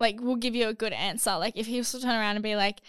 [0.00, 1.36] like, will give you a good answer.
[1.36, 2.80] Like, if he was to turn around and be like,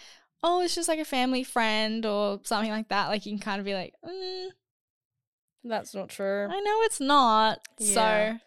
[0.42, 3.60] oh, it's just like a family friend or something like that, like, you can kind
[3.60, 4.48] of be like, mm,
[5.68, 7.60] that's not true I know it's not.
[7.78, 8.32] Yeah.
[8.32, 8.38] So,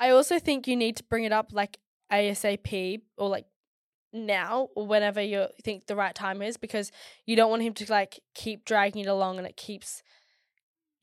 [0.00, 1.78] i also think you need to bring it up like
[2.10, 3.46] asap or like
[4.12, 6.92] now or whenever you think the right time is because
[7.24, 10.02] you don't want him to like keep dragging it along and it keeps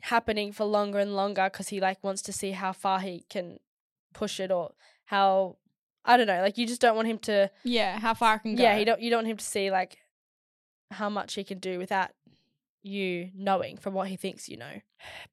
[0.02, 3.58] happening for longer and longer because he like wants to see how far he can
[4.14, 4.72] push it or
[5.06, 5.58] how
[6.06, 8.56] I don't know like you just don't want him to yeah, how far I can
[8.56, 8.64] go.
[8.64, 9.98] yeah, you don't you don't want him to see like
[10.92, 12.12] how much he can do without
[12.82, 14.82] you knowing from what he thinks you know.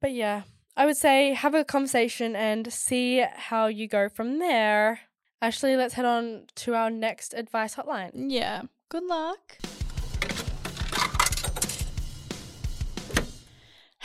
[0.01, 0.43] But yeah,
[0.77, 5.01] I would say have a conversation and see how you go from there.
[5.41, 8.31] Actually, let's head on to our next advice hotline.
[8.31, 8.63] Yeah.
[8.89, 9.59] Good luck.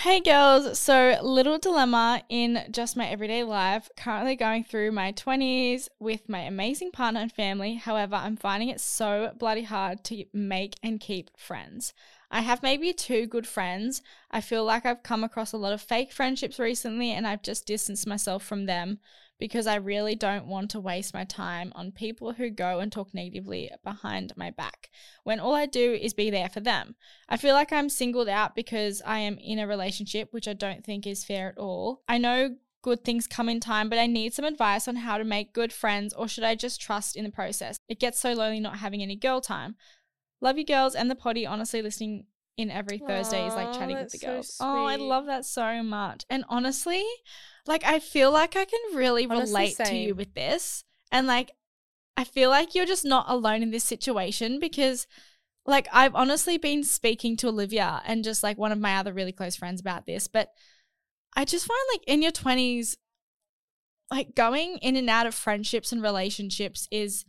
[0.02, 3.88] Hey girls, so little dilemma in just my everyday life.
[3.96, 7.76] Currently going through my 20s with my amazing partner and family.
[7.76, 11.94] However, I'm finding it so bloody hard to make and keep friends.
[12.32, 14.02] I have maybe two good friends.
[14.32, 17.66] I feel like I've come across a lot of fake friendships recently and I've just
[17.66, 19.00] distanced myself from them
[19.38, 23.14] because I really don't want to waste my time on people who go and talk
[23.14, 24.90] negatively behind my back
[25.24, 26.96] when all I do is be there for them.
[27.28, 30.86] I feel like I'm singled out because I am in a relationship, which I don't
[30.86, 32.02] think is fair at all.
[32.08, 35.24] I know good things come in time, but I need some advice on how to
[35.24, 37.78] make good friends or should I just trust in the process?
[37.90, 39.76] It gets so lonely not having any girl time.
[40.42, 41.46] Love you girls and the potty.
[41.46, 42.26] Honestly, listening
[42.58, 44.56] in every Thursday is like chatting with the girls.
[44.56, 46.26] So oh, I love that so much.
[46.30, 47.04] And honestly,
[47.66, 49.88] like I feel like I can really honestly, relate same.
[49.88, 50.84] to you with this.
[51.12, 51.52] And like
[52.18, 55.08] I feel like you're just not alone in this situation because
[55.66, 59.32] like I've honestly been speaking to Olivia and just like one of my other really
[59.32, 60.50] close friends about this, but
[61.36, 62.96] I just find like in your 20s
[64.10, 67.26] like going in and out of friendships and relationships is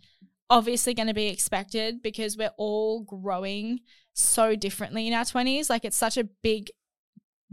[0.51, 3.81] obviously going to be expected because we're all growing
[4.13, 5.71] so differently in our 20s.
[5.71, 6.71] Like it's such a big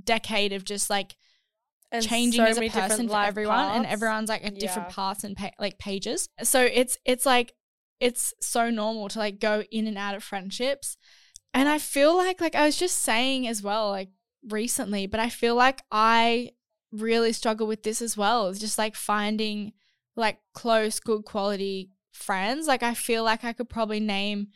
[0.04, 1.16] decade of just like
[1.92, 3.78] and changing so as a person for everyone paths.
[3.78, 4.60] and everyone's like at yeah.
[4.60, 6.30] different paths and pa- like pages.
[6.44, 7.54] So it's it's like
[8.00, 10.98] it's so normal to like go in and out of friendships.
[11.54, 14.10] And I feel like like I was just saying as well like
[14.48, 16.52] recently, but I feel like I
[16.92, 18.50] really struggle with this as well.
[18.50, 19.74] It's just like finding
[20.16, 22.68] like close good quality friends.
[22.68, 24.50] Like I feel like I could probably name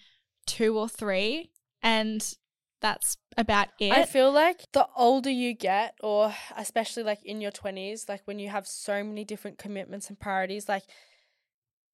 [0.45, 1.51] two or three
[1.81, 2.35] and
[2.81, 3.93] that's about it.
[3.93, 8.39] I feel like the older you get, or especially like in your 20s, like when
[8.39, 10.83] you have so many different commitments and priorities, like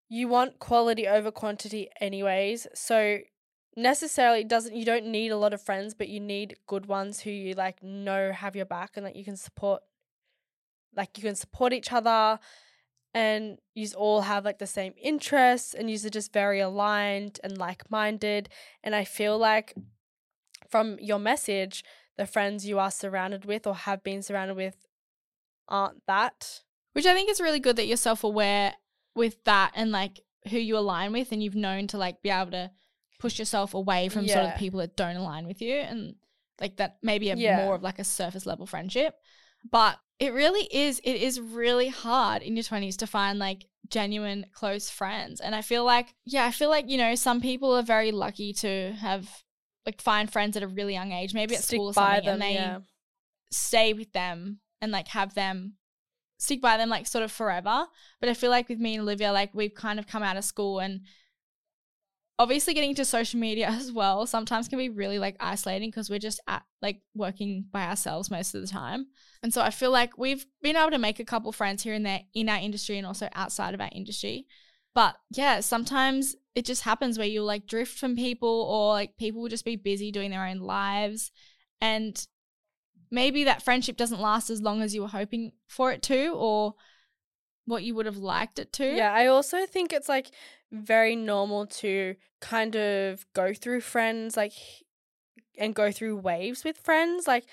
[0.10, 2.66] you want quality over quantity, anyways.
[2.74, 3.20] So
[3.76, 7.30] necessarily doesn't you don't need a lot of friends but you need good ones who
[7.30, 9.82] you like know have your back and that you can support
[10.98, 12.40] like you can support each other
[13.20, 17.58] and you all have like the same interests and you are just very aligned and
[17.58, 18.48] like-minded
[18.82, 19.76] and i feel like
[20.70, 21.84] from your message
[22.18, 24.88] the friends you are surrounded with or have been surrounded with
[25.68, 26.62] aren't that
[26.94, 28.74] which i think is really good that you're self-aware
[29.16, 32.52] with that and like who you align with and you've known to like be able
[32.52, 32.72] to
[33.20, 34.36] push yourself away from yeah.
[34.36, 36.16] sort of people that don't align with you and
[36.62, 37.66] like that maybe a yeah.
[37.66, 39.16] more of like a surface level friendship
[39.70, 44.46] but it really is it is really hard in your 20s to find like genuine
[44.54, 47.82] close friends and i feel like yeah i feel like you know some people are
[47.82, 49.28] very lucky to have
[49.86, 52.34] like find friends at a really young age maybe at stick school or something them,
[52.34, 52.80] and they yeah.
[53.52, 55.74] stay with them and like have them
[56.38, 57.86] stick by them like sort of forever
[58.20, 60.44] but i feel like with me and olivia like we've kind of come out of
[60.44, 61.02] school and
[62.40, 66.18] obviously getting into social media as well sometimes can be really like isolating because we're
[66.18, 69.08] just at like working by ourselves most of the time.
[69.44, 72.06] And so i feel like we've been able to make a couple friends here and
[72.06, 74.48] there in our industry and also outside of our industry.
[74.96, 79.42] But yeah sometimes it just happens where you'll like drift from people or like people
[79.42, 81.32] will just be busy doing their own lives.
[81.82, 82.26] And
[83.12, 86.76] maybe that friendship doesn't last as long as you were hoping for it to or
[87.66, 88.96] what you would have liked it to.
[88.96, 90.32] Yeah, I also think it's like
[90.72, 94.54] very normal to kind of go through friends like
[95.58, 97.46] and go through waves with friends like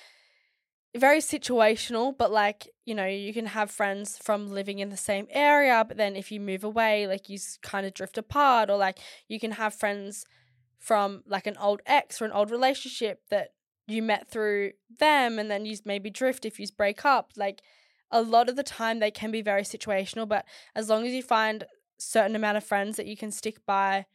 [0.97, 5.27] very situational but like you know you can have friends from living in the same
[5.31, 8.99] area but then if you move away like you kind of drift apart or like
[9.29, 10.25] you can have friends
[10.79, 13.49] from like an old ex or an old relationship that
[13.87, 17.63] you met through them and then you maybe drift if you break up like
[18.11, 20.45] a lot of the time they can be very situational but
[20.75, 21.65] as long as you find
[21.99, 24.07] certain amount of friends that you can stick by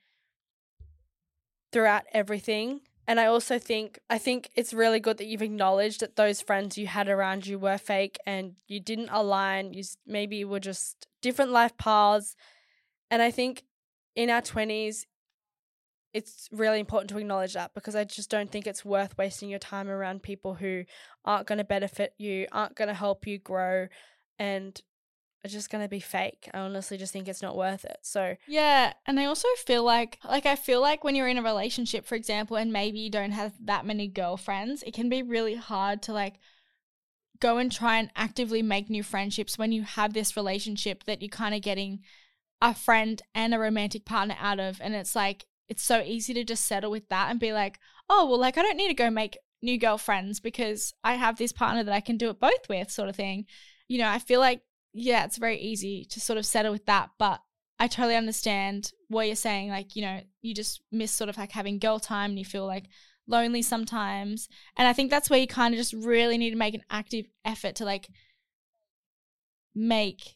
[1.72, 2.82] throughout everything.
[3.08, 6.78] And I also think I think it's really good that you've acknowledged that those friends
[6.78, 9.74] you had around you were fake and you didn't align.
[9.74, 12.36] You maybe were just different life paths.
[13.10, 13.64] And I think
[14.16, 15.06] in our 20s
[16.14, 19.60] it's really important to acknowledge that because I just don't think it's worth wasting your
[19.60, 20.84] time around people who
[21.24, 23.88] aren't going to benefit you, aren't going to help you grow
[24.38, 24.82] and
[25.48, 26.50] just going to be fake.
[26.54, 27.98] I honestly just think it's not worth it.
[28.04, 28.94] So, yeah.
[29.08, 32.16] And I also feel like, like, I feel like when you're in a relationship, for
[32.16, 36.14] example, and maybe you don't have that many girlfriends, it can be really hard to
[36.14, 36.36] like
[37.40, 41.30] go and try and actively make new friendships when you have this relationship that you're
[41.30, 42.02] kind of getting
[42.62, 44.80] a friend and a romantic partner out of.
[44.80, 47.80] And it's like, it's so easy to just settle with that and be like,
[48.10, 51.52] oh, well, like, I don't need to go make new girlfriends because I have this
[51.52, 53.46] partner that I can do it both with, sort of thing.
[53.88, 54.62] You know, I feel like
[54.94, 57.10] yeah, it's very easy to sort of settle with that.
[57.18, 57.42] But
[57.80, 59.70] I totally understand what you're saying.
[59.70, 62.68] Like, you know, you just miss sort of like having girl time and you feel
[62.68, 62.86] like
[63.28, 64.48] lonely sometimes.
[64.78, 67.26] And I think that's where you kind of just really need to make an active
[67.46, 68.10] effort to like
[69.74, 70.36] make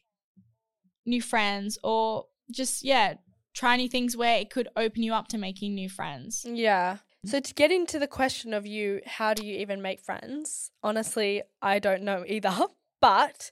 [1.05, 3.15] new friends or just, yeah,
[3.53, 6.45] try new things where it could open you up to making new friends.
[6.47, 6.97] Yeah.
[7.25, 10.71] So to get into the question of you, how do you even make friends?
[10.83, 12.53] Honestly, I don't know either.
[13.01, 13.51] But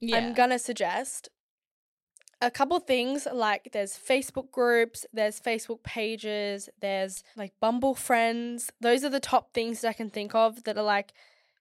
[0.00, 0.16] Yeah.
[0.16, 1.28] I'm gonna suggest
[2.42, 8.70] a couple things like there's Facebook groups, there's Facebook pages, there's like Bumble friends.
[8.80, 11.12] Those are the top things that I can think of that are like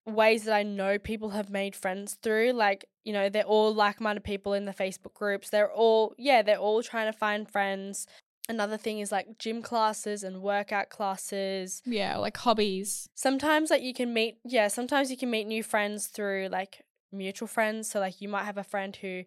[0.06, 2.54] ways that I know people have made friends through.
[2.54, 5.50] Like, you know, they're all like minded people in the Facebook groups.
[5.50, 8.08] They're all, yeah, they're all trying to find friends.
[8.48, 13.08] Another thing is like gym classes and workout classes yeah, like hobbies.
[13.14, 17.48] sometimes like you can meet yeah sometimes you can meet new friends through like mutual
[17.48, 17.90] friends.
[17.90, 19.24] So like you might have a friend who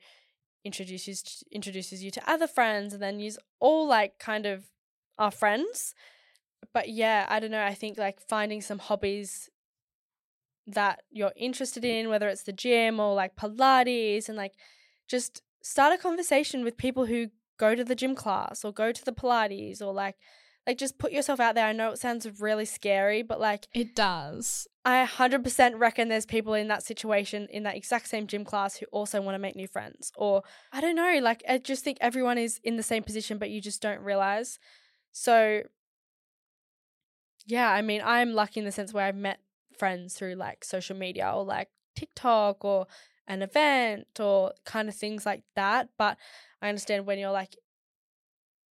[0.65, 4.65] introduces introduces you to other friends and then you all like kind of
[5.19, 5.95] are friends.
[6.73, 7.65] But yeah i don't know.
[7.65, 9.51] I think like finding some hobbies
[10.67, 14.55] that you're interested in whether it's the gym or like pilates and like
[15.09, 17.29] just start a conversation with people who
[17.59, 20.17] go to the gym class or go to the pilates or like
[20.67, 21.67] like just put yourself out there.
[21.67, 24.69] I know it sounds really scary but like It does.
[24.85, 28.87] I 100% reckon there's people in that situation in that exact same gym class who
[28.87, 30.11] also want to make new friends.
[30.17, 33.51] Or I don't know, like I just think everyone is in the same position, but
[33.51, 34.59] you just don't realize.
[35.13, 35.63] So,
[37.47, 39.39] yeah, I mean, I'm lucky in the sense where I've met
[39.79, 42.87] friends through like social media or like TikTok or
[43.29, 45.91] an event or kind of things like that.
[45.97, 46.19] But
[46.61, 47.57] I understand when you're like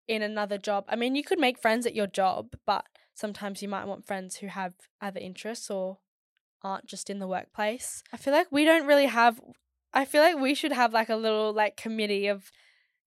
[0.06, 0.86] in another job.
[0.88, 2.86] I mean, you could make friends at your job, but
[3.18, 5.98] sometimes you might want friends who have other interests or
[6.62, 8.02] aren't just in the workplace.
[8.12, 9.40] I feel like we don't really have
[9.92, 12.50] I feel like we should have like a little like committee of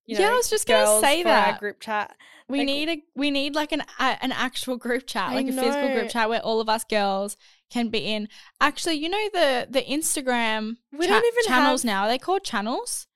[0.06, 1.60] you know, Yeah, I was just gonna say that.
[1.60, 2.16] group chat.
[2.50, 5.48] We Like- need a we need like an a, an actual group chat, I like
[5.48, 7.38] a physical group chat where all of us girls
[7.70, 8.28] can be in.
[8.60, 12.04] Actually, you know the the Instagram We cha- don't even channels have- now.
[12.04, 13.08] Are they called channels?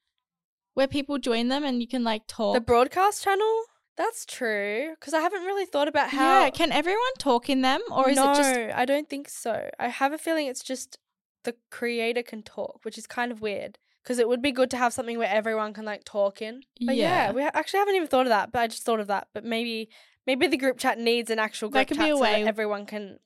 [0.76, 2.54] Where people join them and you can like talk.
[2.54, 3.64] The broadcast channel?
[3.98, 7.82] That's true because I haven't really thought about how yeah, can everyone talk in them
[7.92, 9.70] or is no, it just No, I don't think so.
[9.80, 11.00] I have a feeling it's just
[11.44, 13.78] the creator can talk, which is kind of weird.
[14.04, 16.62] Because it would be good to have something where everyone can like talk in.
[16.86, 17.32] But yeah, Yeah.
[17.32, 18.52] we ha- actually haven't even thought of that.
[18.52, 19.30] But I just thought of that.
[19.34, 19.90] But maybe
[20.28, 23.20] maybe the group chat needs an actual group chat be a so that everyone can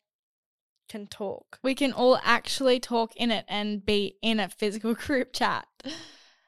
[0.88, 1.60] can talk.
[1.62, 5.68] we can all actually talk in it and be in a physical group chat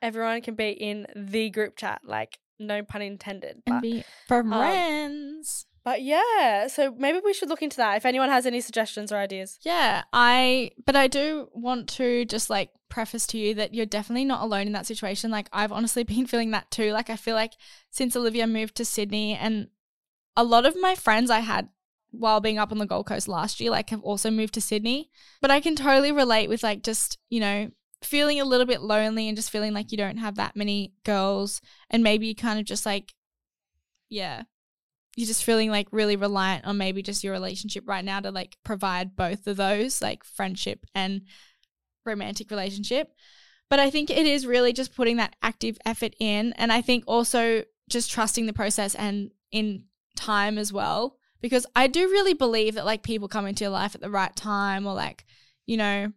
[0.01, 3.61] Everyone can be in the group chat, like no pun intended.
[3.65, 5.65] and But be um, friends.
[5.83, 7.97] but yeah, so maybe we should look into that.
[7.97, 9.59] If anyone has any suggestions or ideas.
[9.61, 14.25] Yeah, I but I do want to just like preface to you that you're definitely
[14.25, 15.31] not alone in that situation.
[15.31, 16.91] Like I've honestly been feeling that too.
[16.91, 17.53] Like I feel like
[17.89, 19.67] since Olivia moved to Sydney and
[20.37, 21.69] a lot of my friends I had
[22.11, 25.09] while being up on the Gold Coast last year like have also moved to Sydney.
[25.41, 27.71] But I can totally relate with like just, you know,
[28.03, 31.61] feeling a little bit lonely and just feeling like you don't have that many girls
[31.89, 33.13] and maybe you kind of just like
[34.11, 34.43] yeah,
[35.15, 38.57] you're just feeling like really reliant on maybe just your relationship right now to like
[38.63, 41.21] provide both of those, like friendship and
[42.05, 43.09] romantic relationship.
[43.69, 46.53] But I think it is really just putting that active effort in.
[46.53, 49.85] And I think also just trusting the process and in
[50.15, 51.17] time as well.
[51.41, 54.35] Because I do really believe that like people come into your life at the right
[54.35, 55.25] time or like,
[55.65, 56.11] you know,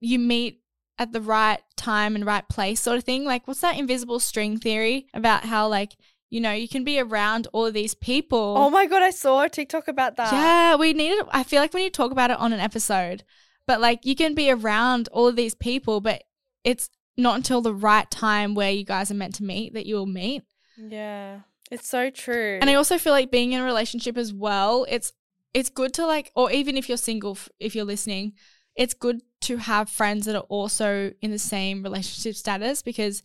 [0.00, 0.62] you meet
[0.98, 3.24] at the right time and right place sort of thing.
[3.24, 5.96] Like, what's that invisible string theory about how like,
[6.30, 8.54] you know, you can be around all of these people.
[8.56, 10.32] Oh my god, I saw a TikTok about that.
[10.32, 11.26] Yeah, we needed.
[11.30, 13.24] I feel like we need to talk about it on an episode.
[13.66, 16.24] But like you can be around all of these people, but
[16.64, 19.94] it's not until the right time where you guys are meant to meet that you
[19.94, 20.42] will meet.
[20.76, 21.40] Yeah.
[21.70, 22.58] It's so true.
[22.60, 25.12] And I also feel like being in a relationship as well, it's
[25.54, 28.34] it's good to like or even if you're single if you're listening,
[28.76, 33.22] it's good to have friends that are also in the same relationship status because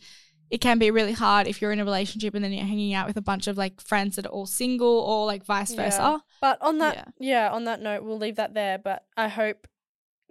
[0.50, 3.06] it can be really hard if you're in a relationship and then you're hanging out
[3.08, 5.84] with a bunch of like friends that are all single or like vice Yeah.
[5.84, 6.24] versa.
[6.42, 7.06] But on that, Yeah.
[7.48, 7.52] yeah.
[7.52, 8.78] on that note, we'll leave that there.
[8.80, 9.68] But I hope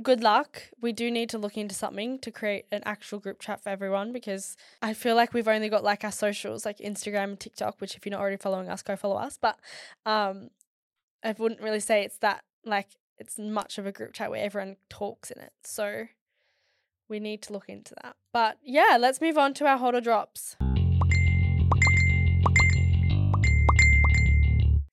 [0.02, 0.62] good luck.
[0.80, 4.12] We do need to look into something to create an actual group chat for everyone
[4.12, 7.96] because I feel like we've only got like our socials, like Instagram and TikTok, which
[7.96, 9.38] if you're not already following us, go follow us.
[9.40, 9.58] But
[10.06, 10.50] um,
[11.24, 12.88] I wouldn't really say it's that like
[13.18, 15.52] it's much of a group chat where everyone talks in it.
[15.64, 16.06] So
[17.08, 18.16] we need to look into that.
[18.32, 20.56] But yeah, let's move on to our hot or drops.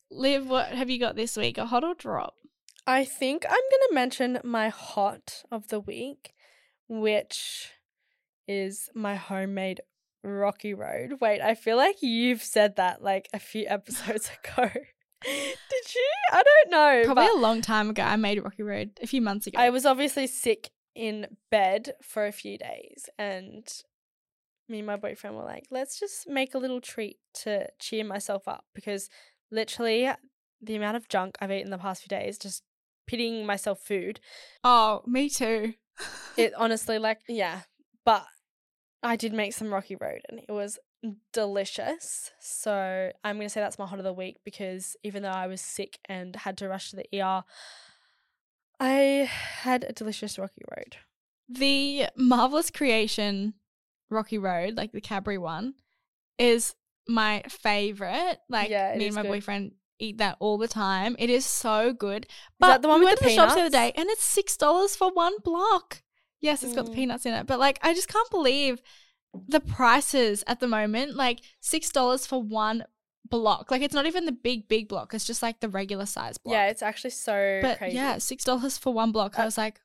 [0.09, 1.57] Liv, what have you got this week?
[1.57, 2.35] A hot or drop?
[2.87, 6.33] I think I'm going to mention my hot of the week,
[6.87, 7.71] which
[8.47, 9.81] is my homemade
[10.23, 11.15] Rocky Road.
[11.19, 14.69] Wait, I feel like you've said that like a few episodes ago.
[15.23, 16.11] Did you?
[16.31, 17.01] I don't know.
[17.05, 18.03] Probably a long time ago.
[18.03, 19.59] I made Rocky Road a few months ago.
[19.59, 23.67] I was obviously sick in bed for a few days, and
[24.69, 28.47] me and my boyfriend were like, let's just make a little treat to cheer myself
[28.47, 29.09] up because
[29.51, 30.09] literally
[30.61, 32.63] the amount of junk I've eaten the past few days, just
[33.07, 34.19] pitying myself food,
[34.63, 35.73] oh, me too.
[36.37, 37.61] it honestly, like, yeah.
[38.05, 38.25] But
[39.03, 40.79] I did make some Rocky Road and it was
[41.33, 42.31] delicious.
[42.39, 45.47] So I'm going to say that's my hot of the week because even though I
[45.47, 47.43] was sick and had to rush to the ER,
[48.79, 50.97] I had a delicious Rocky Road.
[51.47, 53.53] the marvelous creation
[54.09, 55.75] Rocky Road, like the Cadbury one,
[56.37, 56.75] is
[57.07, 58.37] my favorite.
[58.49, 59.29] Like Yeah, me and my good.
[59.29, 61.15] boyfriend eat that all the time.
[61.19, 62.27] It is so good.
[62.59, 64.23] But the one we with went the to the shops the other day, and it's
[64.23, 66.01] six dollars for one block.
[66.41, 66.95] Yes, it's got the Mm.
[66.95, 68.81] peanuts in it, but like I just can't believe
[69.47, 71.15] the prices at the moment.
[71.15, 72.85] Like six dollars for one
[73.29, 73.71] block.
[73.71, 75.13] Like it's not even the big big block.
[75.13, 76.53] It's just like the regular size block.
[76.53, 77.95] Yeah, it's actually so but crazy.
[77.95, 79.37] yeah, six dollars for one block.
[79.39, 79.79] I Uh, was like,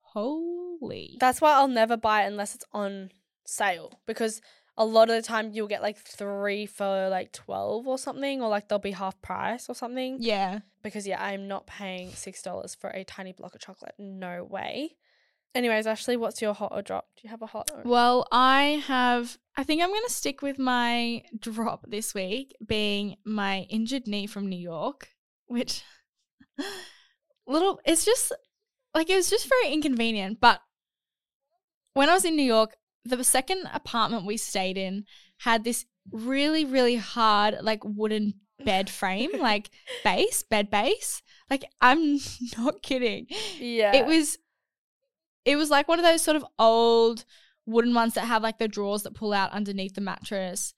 [0.00, 1.16] holy.
[1.20, 3.10] That's why I'll never buy it unless it's on
[3.44, 4.40] sale because
[4.76, 8.48] a lot of the time you'll get like three for like 12 or something, or
[8.48, 10.16] like they'll be half price or something.
[10.20, 10.60] yeah.
[10.82, 13.94] Because, yeah, I'm not paying $6 for a tiny block of chocolate.
[13.98, 14.96] No way.
[15.54, 17.06] Anyways, Ashley, what's your hot or drop?
[17.16, 19.38] Do you have a hot or Well, I have.
[19.56, 24.26] I think I'm going to stick with my drop this week, being my injured knee
[24.26, 25.08] from New York,
[25.46, 25.82] which
[27.46, 27.80] little.
[27.84, 28.32] It's just
[28.94, 30.40] like it was just very inconvenient.
[30.40, 30.60] But
[31.92, 32.74] when I was in New York,
[33.04, 35.04] the second apartment we stayed in
[35.38, 38.34] had this really, really hard, like wooden
[38.64, 39.70] bed frame, like
[40.02, 41.22] base, bed base.
[41.48, 42.18] Like I'm
[42.58, 43.26] not kidding.
[43.58, 43.94] Yeah.
[43.94, 44.38] It was
[45.44, 47.24] it was like one of those sort of old
[47.66, 50.74] wooden ones that have like the drawers that pull out underneath the mattress.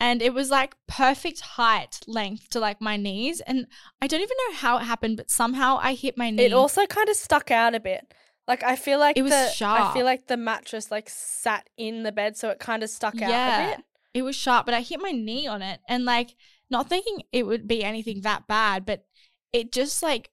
[0.00, 3.40] And it was like perfect height length to like my knees.
[3.40, 3.66] And
[4.00, 6.44] I don't even know how it happened, but somehow I hit my knee.
[6.46, 8.12] It also kind of stuck out a bit.
[8.48, 12.02] Like I feel like It was the, I feel like the mattress like sat in
[12.02, 13.76] the bed, so it kind of stuck out a Yeah.
[13.76, 13.84] bit.
[14.14, 16.34] it was sharp, but I hit my knee on it and like
[16.68, 19.04] not thinking it would be anything that bad, but
[19.52, 20.30] it just like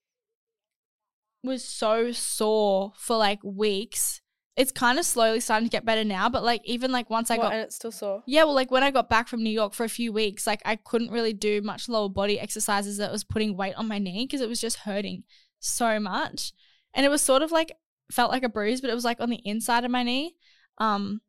[1.44, 4.22] was so sore for like weeks.
[4.56, 7.38] It's kind of slowly starting to get better now, but like even like once I
[7.38, 8.24] What, got and it's still sore.
[8.28, 10.62] Yeah, well, like when I got back from New York for a few weeks, like
[10.66, 14.26] I couldn't really do much lower body exercises that was putting weight on my knee
[14.26, 15.24] because it was just hurting
[15.60, 16.52] so much.
[16.94, 17.72] And it was sort of like
[18.12, 20.36] felt like a bruise, but it was like on the inside of my knee.
[20.78, 21.22] Um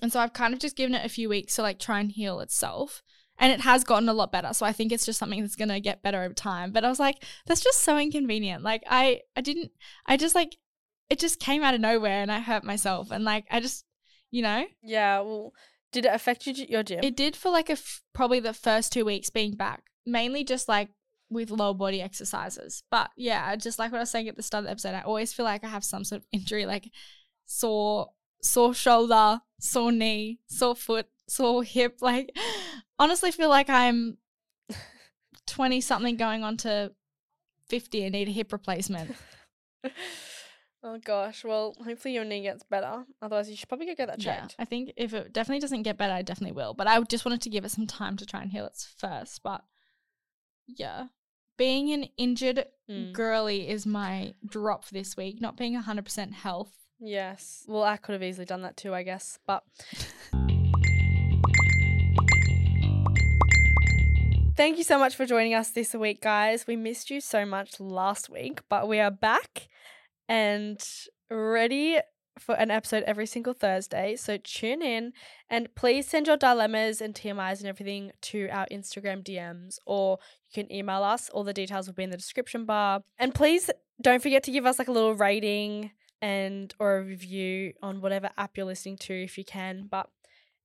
[0.00, 2.10] and so I've kind of just given it a few weeks to like try and
[2.10, 3.02] heal itself.
[3.38, 4.54] And it has gotten a lot better.
[4.54, 6.70] So I think it's just something that's gonna get better over time.
[6.72, 8.62] But I was like, that's just so inconvenient.
[8.62, 9.72] Like I I didn't
[10.06, 10.56] I just like
[11.10, 13.84] it just came out of nowhere and I hurt myself and like I just
[14.30, 15.20] you know Yeah.
[15.20, 15.52] Well,
[15.92, 17.00] did it affect you, your gym?
[17.02, 20.68] it did for like a f- probably the first two weeks being back, mainly just
[20.68, 20.88] like
[21.30, 22.82] with lower body exercises.
[22.90, 24.94] But yeah, I just like what I was saying at the start of the episode,
[24.94, 26.90] I always feel like I have some sort of injury, like
[27.46, 28.08] sore,
[28.42, 31.98] sore shoulder, sore knee, sore foot, sore hip.
[32.00, 32.30] Like,
[32.98, 34.18] honestly, feel like I'm
[35.46, 36.92] twenty something going on to
[37.68, 39.14] fifty and need a hip replacement.
[40.82, 41.44] oh gosh.
[41.44, 43.04] Well, hopefully your knee gets better.
[43.22, 44.54] Otherwise, you should probably go get that checked.
[44.58, 44.62] Yeah.
[44.62, 46.74] I think if it definitely doesn't get better, I definitely will.
[46.74, 49.42] But I just wanted to give it some time to try and heal it first.
[49.42, 49.62] But
[50.66, 51.06] yeah,
[51.56, 53.14] being an injured Mm.
[53.14, 55.40] girly is my drop for this week.
[55.40, 56.70] Not being 100% health.
[57.00, 57.64] Yes.
[57.66, 59.38] Well, I could have easily done that too, I guess.
[59.46, 59.62] But
[64.56, 66.66] thank you so much for joining us this week, guys.
[66.66, 69.68] We missed you so much last week, but we are back
[70.28, 70.80] and
[71.30, 71.98] ready
[72.38, 74.16] for an episode every single Thursday.
[74.16, 75.12] So tune in
[75.48, 80.18] and please send your dilemmas and TMIs and everything to our Instagram DMs or
[80.50, 81.28] you can email us.
[81.30, 83.02] All the details will be in the description bar.
[83.18, 87.72] And please don't forget to give us like a little rating and or a review
[87.82, 89.86] on whatever app you're listening to if you can.
[89.88, 90.08] But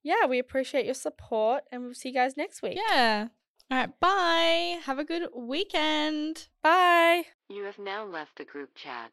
[0.02, 2.80] yeah, we appreciate your support and we'll see you guys next week.
[2.90, 3.28] Yeah.
[3.72, 4.80] All right, bye.
[4.86, 6.48] Have a good weekend.
[6.64, 7.26] Bye.
[7.50, 9.12] You have now left the group chat.